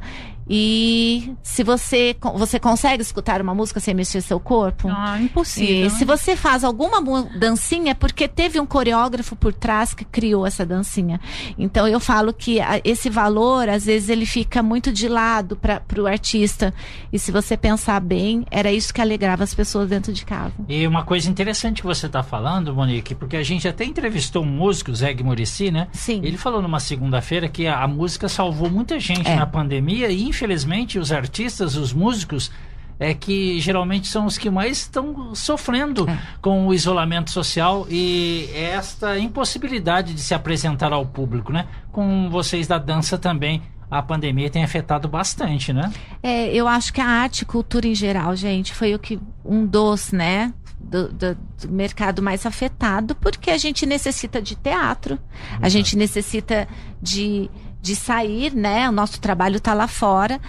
E 0.50 1.32
se 1.44 1.64
você, 1.64 2.16
você 2.36 2.60
consegue 2.60 3.04
escutar 3.04 3.40
uma 3.42 3.54
música 3.54 3.80
sem 3.80 3.94
mexer 3.94 4.22
seu 4.22 4.40
corpo? 4.40 4.90
Ah, 4.90 5.20
impossível. 5.22 5.76
E 5.76 5.84
né? 5.84 5.90
se 5.90 6.04
você 6.06 6.36
faz 6.36 6.64
alguma 6.64 7.00
dancinha, 7.38 7.92
é 7.92 7.94
porque 7.94 8.28
teve 8.28 8.60
um 8.60 8.66
coreógrafo 8.66 9.36
por 9.36 9.54
trás 9.54 9.94
que 9.94 10.04
criou 10.04 10.46
essa 10.48 10.66
dancinha. 10.66 11.20
Então 11.58 11.88
eu 11.88 12.00
falo 12.00 12.34
que 12.34 12.58
esse 12.84 13.10
valor, 13.10 13.70
às 13.70 13.86
vezes, 13.86 14.10
ele 14.10 14.26
fica 14.26 14.64
muito 14.64 14.92
de 14.92 15.08
lado 15.08 15.56
para 15.56 15.82
o 16.02 16.08
artista. 16.08 16.74
E 17.14 17.20
se 17.20 17.32
você 17.32 17.56
pensar 17.56 18.00
bem, 18.00 18.46
era 18.50 18.72
isso 18.72 18.94
que 18.94 19.02
alegrava 19.02 19.44
as 19.44 19.54
pessoas 19.54 19.88
dentro 19.90 20.12
de 20.12 20.26
casa. 20.26 20.54
E 20.68 20.88
uma 20.88 21.04
coisa 21.04 21.30
interessante 21.30 21.82
que 21.82 21.88
você 21.88 22.08
está 22.08 22.24
falando, 22.24 22.74
Monique, 22.74 23.14
porque 23.14 23.38
a 23.38 23.44
gente 23.44 23.68
até 23.68 23.86
entrevistou 23.86 24.44
um 24.44 24.48
músico, 24.48 24.94
Zeg 24.96 25.24
Murici, 25.24 25.70
né? 25.70 25.88
Sim. 25.92 26.22
Ele 26.24 26.38
falou 26.38 26.62
numa 26.62 26.80
segunda-feira 26.80 27.48
que 27.48 27.68
a, 27.68 27.84
a 27.84 27.88
música 27.88 28.28
salvou 28.28 28.70
muita 28.70 29.00
gente 29.00 29.28
É. 29.30 29.36
na 29.36 29.46
pandemia 29.46 30.10
e, 30.10 30.32
infelizmente, 30.44 30.98
os 30.98 31.12
artistas, 31.12 31.76
os 31.76 31.92
músicos, 31.92 32.50
é 32.98 33.14
que 33.14 33.60
geralmente 33.60 34.08
são 34.08 34.26
os 34.26 34.38
que 34.38 34.50
mais 34.50 34.78
estão 34.80 35.34
sofrendo 35.36 36.10
É. 36.10 36.18
com 36.42 36.66
o 36.68 36.74
isolamento 36.74 37.30
social 37.32 37.86
e 37.90 38.50
esta 38.54 39.18
impossibilidade 39.20 40.14
de 40.14 40.22
se 40.22 40.34
apresentar 40.34 40.92
ao 40.94 41.06
público, 41.06 41.52
né? 41.52 41.66
Com 41.92 42.30
vocês 42.30 42.68
da 42.68 42.78
dança 42.78 43.18
também, 43.18 43.62
a 43.92 44.02
pandemia 44.02 44.50
tem 44.50 44.64
afetado 44.64 45.08
bastante, 45.08 45.72
né? 45.74 45.92
É, 46.22 46.54
eu 46.54 46.68
acho 46.68 46.92
que 46.94 47.00
a 47.02 47.08
arte 47.08 47.42
e 47.42 47.46
cultura 47.46 47.88
em 47.88 47.96
geral, 47.96 48.36
gente, 48.36 48.74
foi 48.74 48.94
o 48.94 49.00
que 49.00 49.20
um 49.46 49.66
dos, 49.66 50.12
né? 50.12 50.54
Do, 50.82 51.10
do- 51.12 51.36
do 51.62 51.70
mercado 51.70 52.22
mais 52.22 52.46
afetado, 52.46 53.14
porque 53.16 53.52
a 53.52 53.58
gente 53.58 53.86
necessita 53.86 54.42
de 54.42 54.56
teatro, 54.56 55.20
a 55.62 55.68
gente 55.68 55.98
necessita 55.98 56.68
de, 57.02 57.50
de 57.82 57.96
sair, 57.96 58.54
né? 58.54 58.90
O 58.90 58.92
nosso 58.92 59.20
trabalho 59.20 59.58
está 59.58 59.74
lá 59.74 59.88
fora. 59.88 60.40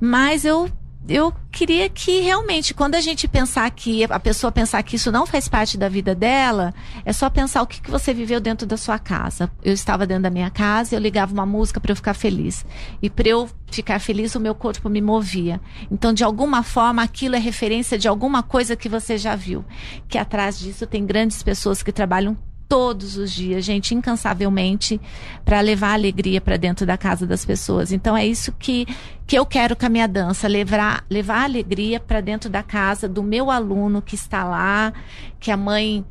Mas 0.00 0.44
eu, 0.44 0.70
eu 1.08 1.32
queria 1.50 1.88
que 1.88 2.20
realmente, 2.20 2.74
quando 2.74 2.96
a 2.96 3.00
gente 3.00 3.26
pensar 3.26 3.70
que, 3.70 4.04
a 4.04 4.20
pessoa 4.20 4.52
pensar 4.52 4.82
que 4.82 4.96
isso 4.96 5.10
não 5.10 5.24
faz 5.24 5.48
parte 5.48 5.78
da 5.78 5.88
vida 5.88 6.14
dela, 6.14 6.74
é 7.04 7.12
só 7.12 7.30
pensar 7.30 7.62
o 7.62 7.66
que, 7.66 7.80
que 7.80 7.90
você 7.90 8.12
viveu 8.12 8.40
dentro 8.40 8.66
da 8.66 8.76
sua 8.76 8.98
casa. 8.98 9.50
Eu 9.62 9.72
estava 9.72 10.06
dentro 10.06 10.24
da 10.24 10.30
minha 10.30 10.50
casa, 10.50 10.94
eu 10.94 11.00
ligava 11.00 11.32
uma 11.32 11.46
música 11.46 11.80
para 11.80 11.92
eu 11.92 11.96
ficar 11.96 12.14
feliz. 12.14 12.66
E 13.00 13.08
para 13.08 13.28
eu 13.28 13.48
ficar 13.68 13.98
feliz, 14.00 14.34
o 14.34 14.40
meu 14.40 14.54
corpo 14.54 14.88
me 14.88 15.00
movia. 15.00 15.60
Então, 15.90 16.12
de 16.12 16.24
alguma 16.24 16.62
forma, 16.62 17.02
aquilo 17.02 17.36
é 17.36 17.38
referência 17.38 17.96
de 17.96 18.08
alguma 18.08 18.42
coisa 18.42 18.76
que 18.76 18.88
você 18.88 19.16
já 19.16 19.34
viu. 19.34 19.64
Que 20.08 20.18
atrás 20.18 20.58
disso 20.58 20.86
tem 20.86 21.06
grandes 21.06 21.42
pessoas 21.42 21.82
que 21.82 21.92
trabalham 21.92 22.36
todos 22.68 23.16
os 23.16 23.30
dias, 23.30 23.64
gente, 23.64 23.94
incansavelmente, 23.94 25.00
para 25.44 25.60
levar 25.60 25.92
alegria 25.92 26.40
para 26.40 26.56
dentro 26.56 26.84
da 26.84 26.96
casa 26.96 27.26
das 27.26 27.44
pessoas. 27.44 27.92
Então 27.92 28.16
é 28.16 28.26
isso 28.26 28.52
que, 28.58 28.86
que 29.26 29.36
eu 29.36 29.46
quero 29.46 29.76
com 29.76 29.86
a 29.86 29.88
minha 29.88 30.08
dança, 30.08 30.48
levar, 30.48 31.04
levar 31.08 31.44
alegria 31.44 32.00
para 32.00 32.20
dentro 32.20 32.50
da 32.50 32.62
casa 32.62 33.08
do 33.08 33.22
meu 33.22 33.50
aluno 33.50 34.02
que 34.02 34.14
está 34.14 34.44
lá, 34.44 34.92
que 35.38 35.50
a 35.50 35.56
mãe 35.56 36.04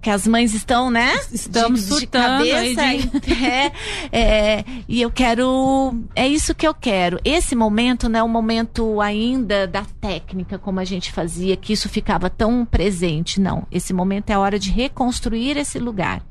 que 0.00 0.08
as 0.08 0.26
mães 0.26 0.54
estão, 0.54 0.90
né? 0.90 1.18
Estamos 1.32 1.80
de, 1.80 1.86
de 1.86 1.92
surtando 1.92 2.42
aí 2.42 2.74
cabeça 2.74 3.08
de- 3.10 3.16
em 3.16 3.20
pé. 3.36 3.72
É, 4.10 4.64
e 4.88 5.02
eu 5.02 5.10
quero. 5.10 5.94
É 6.16 6.26
isso 6.26 6.54
que 6.54 6.66
eu 6.66 6.72
quero. 6.74 7.18
Esse 7.24 7.54
momento 7.54 8.08
não 8.08 8.20
é 8.20 8.22
um 8.22 8.28
momento 8.28 9.00
ainda 9.00 9.66
da 9.66 9.84
técnica, 10.00 10.58
como 10.58 10.80
a 10.80 10.84
gente 10.84 11.12
fazia, 11.12 11.56
que 11.56 11.72
isso 11.72 11.88
ficava 11.88 12.30
tão 12.30 12.64
presente. 12.64 13.40
Não. 13.40 13.66
Esse 13.70 13.92
momento 13.92 14.30
é 14.30 14.34
a 14.34 14.38
hora 14.40 14.58
de 14.58 14.70
reconstruir 14.70 15.56
esse 15.56 15.78
lugar. 15.78 16.22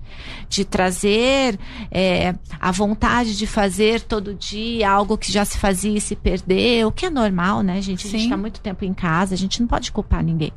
De 0.50 0.66
trazer 0.66 1.58
é, 1.92 2.34
a 2.60 2.72
vontade 2.72 3.38
de 3.38 3.46
fazer 3.46 4.02
todo 4.02 4.34
dia 4.34 4.90
algo 4.90 5.16
que 5.18 5.32
já 5.32 5.46
se 5.46 5.58
fazia 5.60 5.96
e 5.96 6.02
se 6.02 6.16
perdeu, 6.16 6.88
o 6.88 6.92
que 6.92 7.06
é 7.06 7.10
normal, 7.12 7.62
né, 7.62 7.80
gente? 7.82 8.08
A 8.08 8.10
gente 8.10 8.24
está 8.24 8.36
muito 8.36 8.60
tempo 8.60 8.84
em 8.84 8.94
casa, 8.94 9.36
a 9.36 9.38
gente 9.38 9.62
não 9.62 9.68
pode 9.68 9.92
culpar 9.92 10.24
ninguém. 10.24 10.52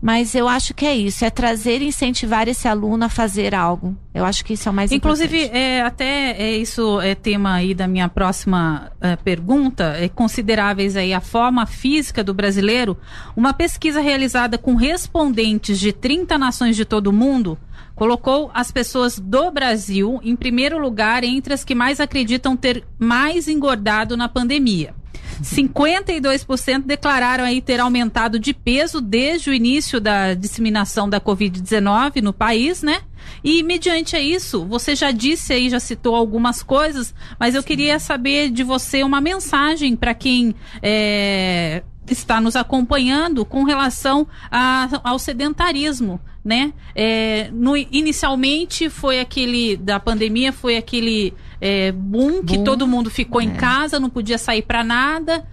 Mas 0.00 0.34
eu 0.34 0.46
acho 0.46 0.74
que 0.74 0.86
é 0.86 0.96
isso, 0.96 1.24
é 1.24 1.30
trazer 1.30 1.82
e 1.82 1.86
incentivar 1.86 2.46
esse 2.48 2.68
aluno 2.68 3.04
a 3.04 3.08
fazer 3.08 3.54
algo. 3.54 3.96
Eu 4.14 4.24
acho 4.24 4.44
que 4.44 4.52
isso 4.52 4.68
é 4.68 4.72
o 4.72 4.74
mais 4.74 4.92
Inclusive, 4.92 5.36
importante. 5.36 5.58
é, 5.58 5.82
até 5.82 6.30
é, 6.40 6.56
isso 6.56 7.00
é 7.00 7.14
tema 7.16 7.54
aí 7.54 7.74
da 7.74 7.88
minha 7.88 8.08
próxima 8.08 8.92
é, 9.00 9.16
pergunta. 9.16 9.96
É, 9.98 10.08
consideráveis 10.08 10.96
aí 10.96 11.12
a 11.12 11.20
forma 11.20 11.66
física 11.66 12.22
do 12.22 12.32
brasileiro. 12.32 12.96
Uma 13.36 13.52
pesquisa 13.52 14.00
realizada 14.00 14.56
com 14.56 14.76
respondentes 14.76 15.80
de 15.80 15.92
30 15.92 16.38
nações 16.38 16.76
de 16.76 16.84
todo 16.84 17.08
o 17.08 17.12
mundo 17.12 17.58
colocou 17.98 18.48
as 18.54 18.70
pessoas 18.70 19.18
do 19.18 19.50
Brasil 19.50 20.20
em 20.22 20.36
primeiro 20.36 20.78
lugar 20.78 21.24
entre 21.24 21.52
as 21.52 21.64
que 21.64 21.74
mais 21.74 21.98
acreditam 21.98 22.56
ter 22.56 22.84
mais 22.96 23.48
engordado 23.48 24.16
na 24.16 24.28
pandemia. 24.28 24.94
52% 25.42 26.82
declararam 26.84 27.44
aí 27.44 27.60
ter 27.60 27.80
aumentado 27.80 28.38
de 28.38 28.52
peso 28.52 29.00
desde 29.00 29.50
o 29.50 29.54
início 29.54 30.00
da 30.00 30.34
disseminação 30.34 31.08
da 31.08 31.20
Covid-19 31.20 32.20
no 32.22 32.32
país, 32.32 32.82
né? 32.82 33.02
E 33.44 33.62
mediante 33.62 34.16
a 34.16 34.20
isso, 34.20 34.64
você 34.64 34.94
já 34.96 35.10
disse 35.10 35.52
aí, 35.52 35.68
já 35.68 35.78
citou 35.80 36.14
algumas 36.14 36.62
coisas, 36.62 37.14
mas 37.38 37.54
eu 37.54 37.62
queria 37.62 37.98
saber 37.98 38.50
de 38.50 38.62
você 38.62 39.02
uma 39.02 39.20
mensagem 39.20 39.94
para 39.96 40.14
quem 40.14 40.54
é, 40.82 41.82
está 42.08 42.40
nos 42.40 42.56
acompanhando 42.56 43.44
com 43.44 43.64
relação 43.64 44.26
a- 44.50 44.88
ao 45.04 45.18
sedentarismo, 45.18 46.18
né? 46.44 46.72
É, 46.94 47.50
no- 47.52 47.76
inicialmente 47.76 48.88
foi 48.88 49.20
aquele 49.20 49.76
da 49.76 50.00
pandemia, 50.00 50.52
foi 50.52 50.76
aquele 50.76 51.34
é, 51.60 51.92
boom, 51.92 52.42
que 52.44 52.56
Boom. 52.56 52.64
todo 52.64 52.86
mundo 52.86 53.10
ficou 53.10 53.40
em 53.40 53.50
É. 53.50 53.54
casa, 53.54 53.98
não 54.00 54.08
podia 54.10 54.38
sair 54.38 54.62
para 54.62 54.82
nada. 54.84 55.46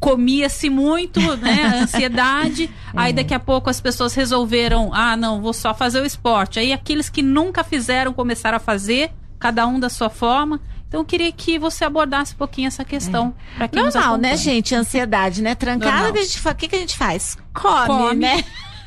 Comia-se 0.00 0.68
muito, 0.68 1.20
né? 1.36 1.78
Ansiedade. 1.82 2.68
Aí 2.94 3.12
daqui 3.12 3.32
a 3.32 3.38
pouco 3.38 3.70
as 3.70 3.80
pessoas 3.80 4.14
resolveram: 4.14 4.90
ah, 4.92 5.16
não, 5.16 5.40
vou 5.40 5.52
só 5.52 5.72
fazer 5.72 6.00
o 6.00 6.04
esporte. 6.06 6.58
Aí 6.58 6.72
aqueles 6.72 7.08
que 7.08 7.22
nunca 7.22 7.62
fizeram 7.62 8.12
começaram 8.12 8.56
a 8.56 8.60
fazer, 8.60 9.12
cada 9.38 9.64
um 9.66 9.78
da 9.78 9.88
sua 9.88 10.10
forma. 10.10 10.60
Então 10.88 11.00
eu 11.00 11.04
queria 11.04 11.30
que 11.32 11.58
você 11.58 11.84
abordasse 11.84 12.34
um 12.34 12.36
pouquinho 12.36 12.66
essa 12.66 12.84
questão. 12.84 13.32
pra 13.56 13.68
quem 13.68 13.82
Normal, 13.82 14.16
né, 14.18 14.36
gente? 14.36 14.74
Ansiedade, 14.74 15.40
né? 15.40 15.54
Trancada, 15.54 15.92
Normal. 15.92 16.12
que 16.14 16.18
a 16.18 16.22
gente 16.24 16.38
fa- 16.40 16.50
o 16.50 16.54
que, 16.54 16.68
que 16.68 16.76
a 16.76 16.80
gente 16.80 16.98
faz? 16.98 17.38
Come, 17.54 17.86
Come, 17.86 18.14
né? 18.16 18.44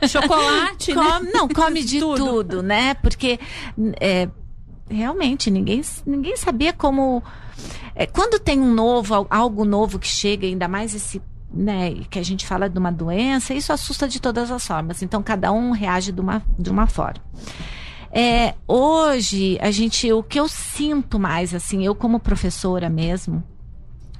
Chocolate, 0.07 0.93
né? 0.93 1.01
Come, 1.03 1.31
não, 1.33 1.47
come 1.47 1.81
de 1.83 1.99
Tudo. 1.99 2.17
tudo. 2.25 2.61
né? 2.61 2.93
Porque 2.95 3.39
é, 3.99 4.27
realmente 4.89 5.49
ninguém, 5.51 5.81
ninguém 6.05 6.35
sabia 6.37 6.73
como. 6.73 7.23
é, 7.95 8.05
quando 8.05 8.39
tem 8.39 8.59
um 8.59 8.73
novo, 8.73 9.13
al- 9.13 9.27
algo 9.29 9.65
novo 9.65 9.99
que 9.99 10.07
chega, 10.07 10.45
ainda 10.47 10.67
mais 10.67 10.93
esse. 10.95 11.21
Né, 11.53 11.93
que 12.09 12.19
a 12.19 12.23
gente 12.23 12.45
fala 12.45 12.69
de 12.69 12.77
uma 12.77 12.91
doença, 12.91 13.53
isso 13.53 13.71
assusta 13.71 14.09
de 14.09 14.19
todas 14.19 14.51
as 14.51 14.65
formas. 14.67 15.01
Então, 15.01 15.23
cada 15.23 15.53
um 15.53 15.71
reage 15.71 16.11
de 16.11 16.19
uma, 16.19 16.43
de 16.59 16.69
uma 16.69 16.85
forma. 16.85 17.21
É, 18.11 18.55
hoje, 18.67 19.57
a 19.61 19.71
gente, 19.71 20.11
o 20.11 20.21
que 20.21 20.37
eu 20.37 20.49
sinto 20.49 21.17
mais, 21.17 21.53
assim, 21.53 21.85
eu 21.85 21.95
como 21.95 22.19
professora 22.19 22.89
mesmo, 22.89 23.41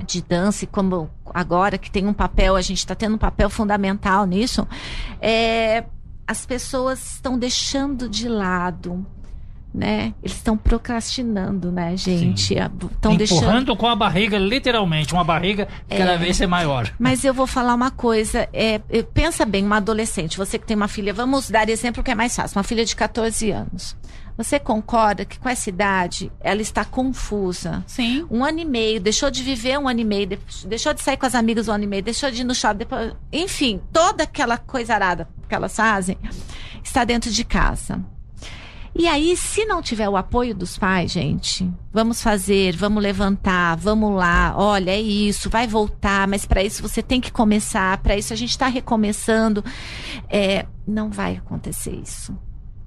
de 0.05 0.21
dança 0.21 0.63
e 0.63 0.67
como 0.67 1.09
agora 1.33 1.77
que 1.77 1.91
tem 1.91 2.07
um 2.07 2.13
papel, 2.13 2.55
a 2.55 2.61
gente 2.61 2.77
está 2.77 2.95
tendo 2.95 3.15
um 3.15 3.17
papel 3.17 3.49
fundamental 3.49 4.25
nisso, 4.25 4.65
é, 5.19 5.83
as 6.25 6.45
pessoas 6.45 7.15
estão 7.15 7.37
deixando 7.37 8.07
de 8.07 8.29
lado 8.29 9.05
né? 9.75 10.13
Eles 10.23 10.37
estão 10.37 10.57
procrastinando, 10.57 11.71
né, 11.71 11.95
gente? 11.97 12.53
Estão 12.53 13.11
Empurrando 13.13 13.17
deixando. 13.17 13.75
com 13.75 13.87
a 13.87 13.95
barriga, 13.95 14.37
literalmente, 14.37 15.13
uma 15.13 15.23
barriga 15.23 15.67
que 15.87 15.97
cada 15.97 16.17
vez 16.17 16.39
é 16.39 16.47
maior. 16.47 16.91
Mas 16.97 17.23
eu 17.23 17.33
vou 17.33 17.45
falar 17.45 17.73
uma 17.73 17.91
coisa. 17.91 18.47
É, 18.53 18.81
é, 18.89 19.03
pensa 19.03 19.45
bem, 19.45 19.65
uma 19.65 19.77
adolescente, 19.77 20.37
você 20.37 20.57
que 20.57 20.65
tem 20.65 20.75
uma 20.77 20.87
filha, 20.87 21.13
vamos 21.13 21.49
dar 21.49 21.69
exemplo 21.69 22.01
que 22.03 22.11
é 22.11 22.15
mais 22.15 22.35
fácil, 22.35 22.57
uma 22.57 22.63
filha 22.63 22.85
de 22.85 22.95
14 22.95 23.51
anos. 23.51 23.95
Você 24.37 24.59
concorda 24.59 25.23
que 25.23 25.39
com 25.39 25.47
essa 25.47 25.69
idade 25.69 26.29
ela 26.41 26.61
está 26.61 26.83
confusa? 26.83 27.83
Sim. 27.87 28.25
Um 28.29 28.43
ano 28.43 28.59
e 28.59 28.65
meio, 28.65 28.99
deixou 28.99 29.31
de 29.31 29.41
viver 29.41 29.79
um 29.79 29.87
ano 29.87 30.01
e 30.01 30.03
meio, 30.03 30.27
de- 30.27 30.39
deixou 30.67 30.93
de 30.93 31.01
sair 31.01 31.15
com 31.15 31.25
as 31.25 31.35
amigas 31.35 31.69
um 31.69 31.71
ano 31.71 31.85
e 31.85 31.87
meio, 31.87 32.03
deixou 32.03 32.29
de 32.29 32.41
ir 32.41 32.43
no 32.43 32.53
shopping, 32.53 32.79
depois, 32.79 33.13
enfim, 33.31 33.79
toda 33.93 34.23
aquela 34.23 34.57
coisa 34.57 34.93
arada 34.93 35.27
que 35.47 35.55
elas 35.55 35.73
fazem 35.75 36.17
está 36.83 37.05
dentro 37.05 37.31
de 37.31 37.43
casa. 37.45 38.03
E 38.97 39.07
aí, 39.07 39.35
se 39.35 39.65
não 39.65 39.81
tiver 39.81 40.07
o 40.07 40.15
apoio 40.15 40.55
dos 40.55 40.77
pais, 40.77 41.11
gente, 41.11 41.69
vamos 41.91 42.23
fazer, 42.23 42.77
vamos 42.77 43.03
levantar, 43.03 43.75
vamos 43.75 44.15
lá, 44.15 44.53
olha, 44.55 44.91
é 44.91 45.01
isso, 45.01 45.49
vai 45.49 45.67
voltar, 45.67 46.25
mas 46.29 46.45
para 46.45 46.63
isso 46.63 46.81
você 46.81 47.03
tem 47.03 47.19
que 47.19 47.29
começar, 47.29 47.97
para 47.97 48.15
isso 48.15 48.31
a 48.31 48.37
gente 48.37 48.51
está 48.51 48.67
recomeçando. 48.67 49.61
É, 50.29 50.65
não 50.87 51.09
vai 51.09 51.35
acontecer 51.35 51.91
isso. 51.91 52.33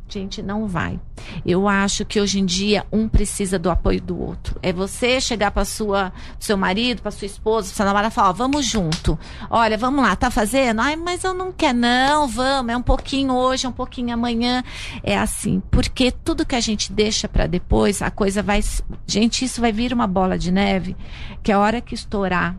Gente, 0.08 0.42
não 0.42 0.66
vai. 0.66 0.98
Eu 1.44 1.68
acho 1.68 2.02
que 2.04 2.18
hoje 2.18 2.40
em 2.40 2.46
dia 2.46 2.86
um 2.90 3.06
precisa 3.06 3.58
do 3.58 3.70
apoio 3.70 4.00
do 4.00 4.18
outro. 4.18 4.58
É 4.62 4.72
você 4.72 5.20
chegar 5.20 5.50
para 5.50 5.66
sua, 5.66 6.12
seu 6.38 6.56
marido, 6.56 7.02
para 7.02 7.10
sua 7.10 7.26
esposa, 7.26 7.68
pra 7.68 7.76
sua 7.76 7.86
namorada 7.86 8.10
falar, 8.10 8.30
ó, 8.30 8.32
vamos 8.32 8.64
junto. 8.64 9.18
Olha, 9.50 9.76
vamos 9.76 10.02
lá, 10.02 10.16
tá 10.16 10.30
fazendo? 10.30 10.80
Ai, 10.80 10.96
mas 10.96 11.24
eu 11.24 11.34
não 11.34 11.52
quero 11.52 11.76
não, 11.76 12.26
vamos, 12.26 12.72
é 12.72 12.76
um 12.76 12.82
pouquinho 12.82 13.34
hoje, 13.34 13.66
é 13.66 13.68
um 13.68 13.72
pouquinho 13.72 14.14
amanhã. 14.14 14.64
É 15.02 15.18
assim, 15.18 15.62
porque 15.70 16.10
tudo 16.10 16.46
que 16.46 16.54
a 16.54 16.60
gente 16.60 16.90
deixa 16.90 17.28
para 17.28 17.46
depois, 17.46 18.00
a 18.00 18.10
coisa 18.10 18.42
vai, 18.42 18.64
gente, 19.06 19.44
isso 19.44 19.60
vai 19.60 19.72
vir 19.72 19.92
uma 19.92 20.06
bola 20.06 20.38
de 20.38 20.50
neve, 20.50 20.96
que 21.42 21.52
a 21.52 21.58
hora 21.58 21.82
que 21.82 21.94
estourar 21.94 22.56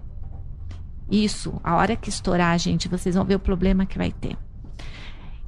isso, 1.09 1.59
a 1.63 1.75
hora 1.75 1.95
que 1.95 2.09
estourar, 2.09 2.57
gente, 2.59 2.87
vocês 2.87 3.15
vão 3.15 3.25
ver 3.25 3.35
o 3.35 3.39
problema 3.39 3.87
que 3.87 3.97
vai 3.97 4.11
ter. 4.11 4.37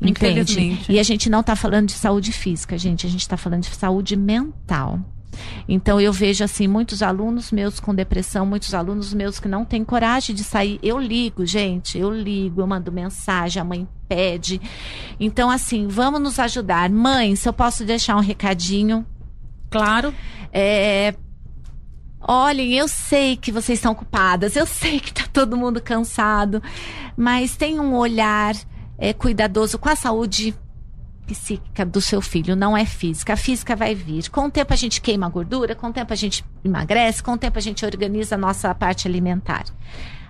Entende? 0.02 0.42
Infelizmente. 0.42 0.92
E 0.92 1.00
a 1.00 1.04
gente 1.04 1.30
não 1.30 1.42
está 1.42 1.56
falando 1.56 1.88
de 1.88 1.94
saúde 1.94 2.32
física, 2.32 2.78
gente, 2.78 3.06
a 3.06 3.10
gente 3.10 3.22
está 3.22 3.38
falando 3.38 3.62
de 3.64 3.76
saúde 3.76 4.16
mental. 4.16 5.00
Então 5.68 6.00
eu 6.02 6.12
vejo 6.12 6.44
assim 6.44 6.68
muitos 6.68 7.02
alunos 7.02 7.52
meus 7.52 7.80
com 7.80 7.96
depressão, 7.96 8.46
muitos 8.46 8.74
alunos 8.74 9.14
meus 9.14 9.40
que 9.40 9.48
não 9.48 9.64
têm 9.64 9.84
coragem 9.84 10.36
de 10.36 10.44
sair. 10.44 10.80
Eu 10.84 11.00
ligo, 11.00 11.46
gente, 11.46 11.98
eu 11.98 12.12
ligo, 12.12 12.62
eu 12.62 12.68
mando 12.68 12.92
mensagem, 12.92 13.62
a 13.62 13.64
mãe 13.64 13.88
pede. 14.10 14.60
Então 15.20 15.50
assim, 15.50 15.88
vamos 15.88 16.20
nos 16.22 16.38
ajudar. 16.40 16.90
Mãe, 16.90 17.36
se 17.36 17.48
eu 17.48 17.54
posso 17.54 17.86
deixar 17.86 18.18
um 18.18 18.22
recadinho, 18.22 19.06
Claro. 19.70 20.14
é, 20.52 21.16
Olhem, 22.28 22.74
eu 22.74 22.88
sei 22.88 23.36
que 23.36 23.52
vocês 23.52 23.80
estão 23.80 23.94
ocupadas, 23.94 24.56
eu 24.56 24.66
sei 24.68 25.00
que 25.00 25.14
tá 25.14 25.24
todo 25.32 25.58
mundo 25.58 25.82
cansado, 25.82 26.62
mas 27.18 27.56
tem 27.56 27.80
um 27.80 27.96
olhar 27.96 28.54
é, 29.02 29.12
cuidadoso 29.14 29.80
com 29.80 29.90
a 29.90 29.96
saúde 29.96 30.56
psíquica 31.26 31.84
do 31.84 32.00
seu 32.00 32.22
filho, 32.22 32.56
não 32.56 32.78
é 32.78 32.86
física. 32.86 33.34
A 33.34 33.38
física 33.38 33.76
vai 33.76 33.96
vir. 33.96 34.30
Com 34.30 34.46
o 34.46 34.52
tempo 34.52 34.72
a 34.72 34.76
gente 34.76 35.02
queima 35.02 35.26
a 35.26 35.30
gordura, 35.30 35.74
com 35.74 35.88
o 35.88 35.94
tempo 35.94 36.14
a 36.14 36.16
gente 36.16 36.46
emagrece, 36.64 37.24
com 37.24 37.34
o 37.34 37.38
tempo 37.38 37.58
a 37.58 37.62
gente 37.62 37.84
organiza 37.84 38.36
a 38.36 38.38
nossa 38.38 38.74
parte 38.76 39.08
alimentar. 39.08 39.66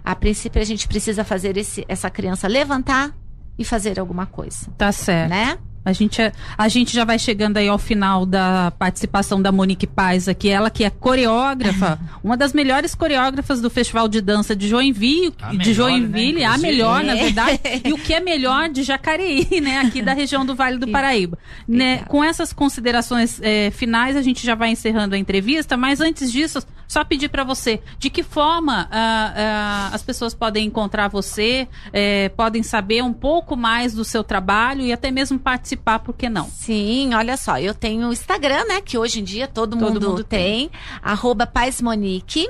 A 0.04 0.16
princípio 0.16 0.62
a 0.62 0.66
gente 0.66 0.88
precisa 0.88 1.24
fazer 1.26 1.58
esse, 1.58 1.84
essa 1.88 2.10
criança 2.10 2.48
levantar 2.48 3.14
e 3.58 3.66
fazer 3.66 4.00
alguma 4.00 4.26
coisa, 4.26 4.68
Tá 4.78 4.92
certo. 4.92 5.30
né? 5.30 5.58
A 5.84 5.94
gente, 5.94 6.22
é- 6.22 6.32
a 6.58 6.68
gente 6.68 6.94
já 6.94 7.04
vai 7.04 7.18
chegando 7.18 7.58
aí 7.58 7.68
ao 7.68 7.78
final 7.80 8.26
da 8.26 8.72
participação 8.78 9.42
da 9.42 9.52
Monique 9.52 9.88
Paz 9.88 10.28
aqui, 10.28 10.48
ela 10.50 10.70
que 10.70 10.84
é 10.84 10.90
coreógrafa, 10.92 12.00
uma 12.24 12.38
das 12.38 12.54
melhores 12.54 12.94
coreógrafas 12.94 13.60
do 13.62 13.70
Festival 13.70 14.08
de 14.08 14.22
Dança 14.22 14.56
de 14.56 14.68
Joinville, 14.68 15.34
A 15.42 15.50
de 15.52 15.58
melhor, 15.58 15.74
Joinville, 15.74 16.40
né, 16.42 16.46
a 16.46 16.58
melhor, 16.58 17.04
na 17.04 17.18
É. 17.18 17.24
verdade, 17.24 17.60
e 17.84 17.94
o 17.94 17.98
que 17.98 18.14
é 18.14 18.20
melhor 18.20 18.70
de 18.70 18.84
Jacareí, 18.84 19.60
né, 19.60 19.80
aqui 19.80 20.02
da 20.04 20.14
região 20.14 20.46
do 20.46 20.54
Vale 20.54 20.78
do 20.78 20.88
Paraíba. 20.88 21.38
Né, 21.68 22.00
com 22.08 22.24
essas 22.24 22.54
considerações 22.54 23.40
eh, 23.42 23.72
finais, 23.72 24.16
a 24.16 24.22
gente 24.22 24.46
já 24.46 24.54
vai 24.54 24.70
encerrando 24.70 25.16
a 25.16 25.18
entrevista, 25.18 25.76
mas 25.76 26.00
antes 26.00 26.32
disso, 26.32 26.60
só 26.88 27.04
pedir 27.04 27.30
para 27.30 27.44
você, 27.44 27.82
de 27.98 28.10
que 28.10 28.22
forma 28.22 28.88
ah, 28.92 29.34
ah, 29.36 29.90
as 29.94 30.04
pessoas 30.04 30.34
podem 30.36 30.68
encontrar 30.68 31.08
você, 31.08 31.68
eh, 31.92 32.30
podem 32.36 32.62
saber 32.62 33.02
um 33.04 33.14
pouco 33.14 33.56
mais 33.56 33.94
do 33.94 34.04
seu 34.04 34.24
trabalho 34.24 34.82
e 34.82 34.92
até 34.94 35.10
mesmo 35.10 35.40
participar, 35.40 35.71
por 35.76 36.16
que 36.16 36.30
não? 36.30 36.50
Sim, 36.50 37.14
olha 37.14 37.38
só, 37.38 37.60
eu 37.60 37.74
tenho 37.74 38.08
o 38.08 38.14
Instagram, 38.14 38.66
né? 38.66 38.82
Que 38.82 38.98
hoje 38.98 39.20
em 39.20 39.24
dia 39.24 39.48
todo, 39.48 39.78
Todo 39.78 39.94
mundo, 39.94 40.10
mundo 40.10 40.24
tem. 40.24 40.70
Arroba 41.02 41.46
Paz 41.48 41.82
Monique. 41.82 42.50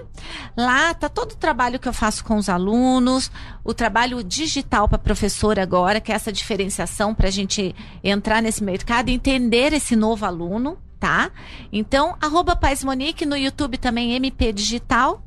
Lá 0.57 0.93
tá 0.93 1.09
todo 1.09 1.33
o 1.33 1.35
trabalho 1.35 1.79
que 1.79 1.87
eu 1.87 1.93
faço 1.93 2.23
com 2.23 2.37
os 2.37 2.49
alunos, 2.49 3.31
o 3.63 3.73
trabalho 3.73 4.23
digital 4.23 4.87
para 4.87 4.97
professora 4.97 5.61
agora, 5.61 5.99
que 5.99 6.11
é 6.11 6.15
essa 6.15 6.31
diferenciação 6.31 7.13
para 7.13 7.27
a 7.27 7.31
gente 7.31 7.75
entrar 8.03 8.41
nesse 8.41 8.63
mercado 8.63 9.09
e 9.09 9.13
entender 9.13 9.73
esse 9.73 9.95
novo 9.95 10.25
aluno, 10.25 10.77
tá? 10.99 11.31
Então, 11.71 12.15
arroba 12.21 12.55
Paz 12.55 12.83
Monique, 12.83 13.25
no 13.25 13.35
YouTube 13.35 13.77
também 13.77 14.13
MP 14.13 14.53
Digital. 14.53 15.23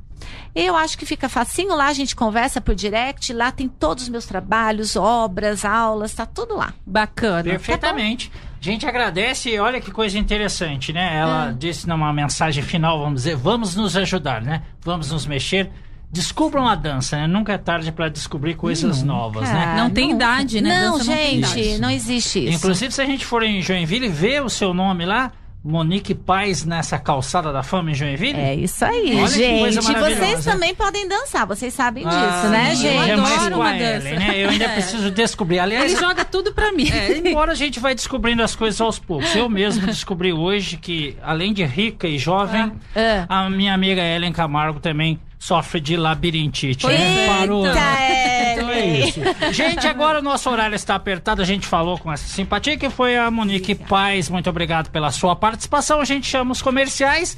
Eu 0.54 0.76
acho 0.76 0.96
que 0.96 1.04
fica 1.04 1.28
facinho 1.28 1.74
lá, 1.74 1.88
a 1.88 1.92
gente 1.92 2.14
conversa 2.14 2.60
por 2.60 2.74
direct, 2.74 3.32
lá 3.32 3.50
tem 3.50 3.68
todos 3.68 4.04
os 4.04 4.08
meus 4.08 4.24
trabalhos, 4.24 4.94
obras, 4.94 5.64
aulas, 5.64 6.14
tá 6.14 6.24
tudo 6.24 6.54
lá. 6.56 6.72
Bacana. 6.86 7.42
Perfeitamente. 7.42 8.30
A 8.60 8.64
gente 8.64 8.86
agradece 8.86 9.50
e 9.50 9.58
olha 9.58 9.80
que 9.80 9.90
coisa 9.90 10.18
interessante, 10.18 10.92
né? 10.92 11.16
Ela 11.18 11.50
disse 11.52 11.88
numa 11.88 12.12
mensagem 12.12 12.62
final, 12.62 12.98
vamos 13.00 13.22
dizer, 13.22 13.36
vamos 13.36 13.74
nos 13.74 13.96
ajudar, 13.96 14.40
né? 14.40 14.62
Vamos 14.80 15.10
nos 15.10 15.26
mexer. 15.26 15.70
Descubram 16.10 16.66
a 16.68 16.76
dança, 16.76 17.16
né? 17.16 17.26
Nunca 17.26 17.52
é 17.52 17.58
tarde 17.58 17.90
para 17.90 18.08
descobrir 18.08 18.54
coisas 18.54 19.02
novas, 19.02 19.50
né? 19.50 19.74
Não 19.76 19.90
tem 19.90 20.12
idade, 20.12 20.60
né? 20.60 20.82
Não, 20.84 20.96
Dança 20.98 21.10
não 21.10 21.16
tem 21.16 21.44
gente, 21.44 21.60
idade. 21.60 21.80
não 21.80 21.90
existe 21.90 22.46
isso. 22.46 22.56
Inclusive, 22.56 22.94
se 22.94 23.02
a 23.02 23.04
gente 23.04 23.26
for 23.26 23.42
em 23.42 23.60
Joinville, 23.60 24.08
ver 24.08 24.40
o 24.42 24.48
seu 24.48 24.72
nome 24.72 25.04
lá, 25.04 25.32
Monique 25.64 26.14
Paz 26.14 26.62
nessa 26.64 26.98
calçada 26.98 27.50
da 27.50 27.62
fama 27.62 27.90
em 27.90 27.94
Joinville. 27.94 28.38
É 28.38 28.54
isso 28.54 28.84
aí, 28.84 29.16
Olha 29.18 29.28
gente. 29.28 29.94
Vocês 29.94 30.44
também 30.44 30.74
podem 30.74 31.08
dançar, 31.08 31.46
vocês 31.46 31.72
sabem 31.72 32.04
Ah, 32.06 32.10
disso, 32.10 32.48
né, 32.52 32.70
sim, 32.74 32.82
gente? 32.82 33.10
é 33.10 33.16
mais 33.16 33.34
adoro 33.38 33.56
uma 33.56 33.72
dança. 33.72 34.08
Ellen, 34.08 34.18
né? 34.18 34.32
Eu 34.44 34.50
ainda 34.50 34.64
É. 34.68 34.74
preciso 34.74 35.10
descobrir. 35.10 35.58
Aliás, 35.60 35.90
Ele 35.90 35.98
joga 36.00 36.22
tudo 36.24 36.52
pra 36.52 36.70
mim. 36.70 36.90
É, 36.90 37.16
embora 37.16 37.52
a 37.52 37.54
gente 37.54 37.80
vai 37.80 37.94
descobrindo 37.94 38.42
as 38.42 38.54
coisas 38.54 38.78
aos 38.80 38.98
poucos. 38.98 39.34
Eu 39.34 39.48
mesmo 39.48 39.86
descobri 39.86 40.32
hoje 40.34 40.76
que, 40.76 41.16
além 41.22 41.54
de 41.54 41.64
rica 41.64 42.06
e 42.06 42.18
jovem, 42.18 42.70
Ah. 42.94 43.46
a 43.46 43.50
minha 43.50 43.72
amiga 43.72 44.02
Ellen 44.02 44.32
Camargo 44.32 44.80
também 44.80 45.18
sofre 45.38 45.80
de 45.80 45.96
labirintite. 45.96 46.86
Né? 46.86 47.24
é, 47.24 47.26
Parou. 47.28 47.66
Eita, 47.66 47.78
Então 47.78 48.33
é 48.74 48.86
Ellen. 48.86 49.08
isso. 49.08 49.20
Gente, 49.52 49.86
agora 49.86 50.18
o 50.18 50.22
nosso 50.22 50.48
horário 50.50 50.74
está 50.74 50.94
apertado. 50.94 51.42
A 51.42 51.44
gente 51.44 51.66
falou 51.66 51.98
com 51.98 52.12
essa 52.12 52.26
simpatia 52.26 52.76
que 52.76 52.90
foi 52.90 53.16
a 53.16 53.30
Monique 53.30 53.74
Paz. 53.74 54.28
Muito 54.28 54.48
obrigado 54.50 54.90
pela 54.90 55.10
sua 55.10 55.34
participação. 55.36 56.00
A 56.00 56.04
gente 56.04 56.26
chama 56.26 56.52
os 56.52 56.62
comerciais. 56.62 57.36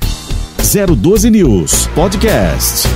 012 0.59 1.31
News 1.31 1.87
Podcast. 1.89 2.89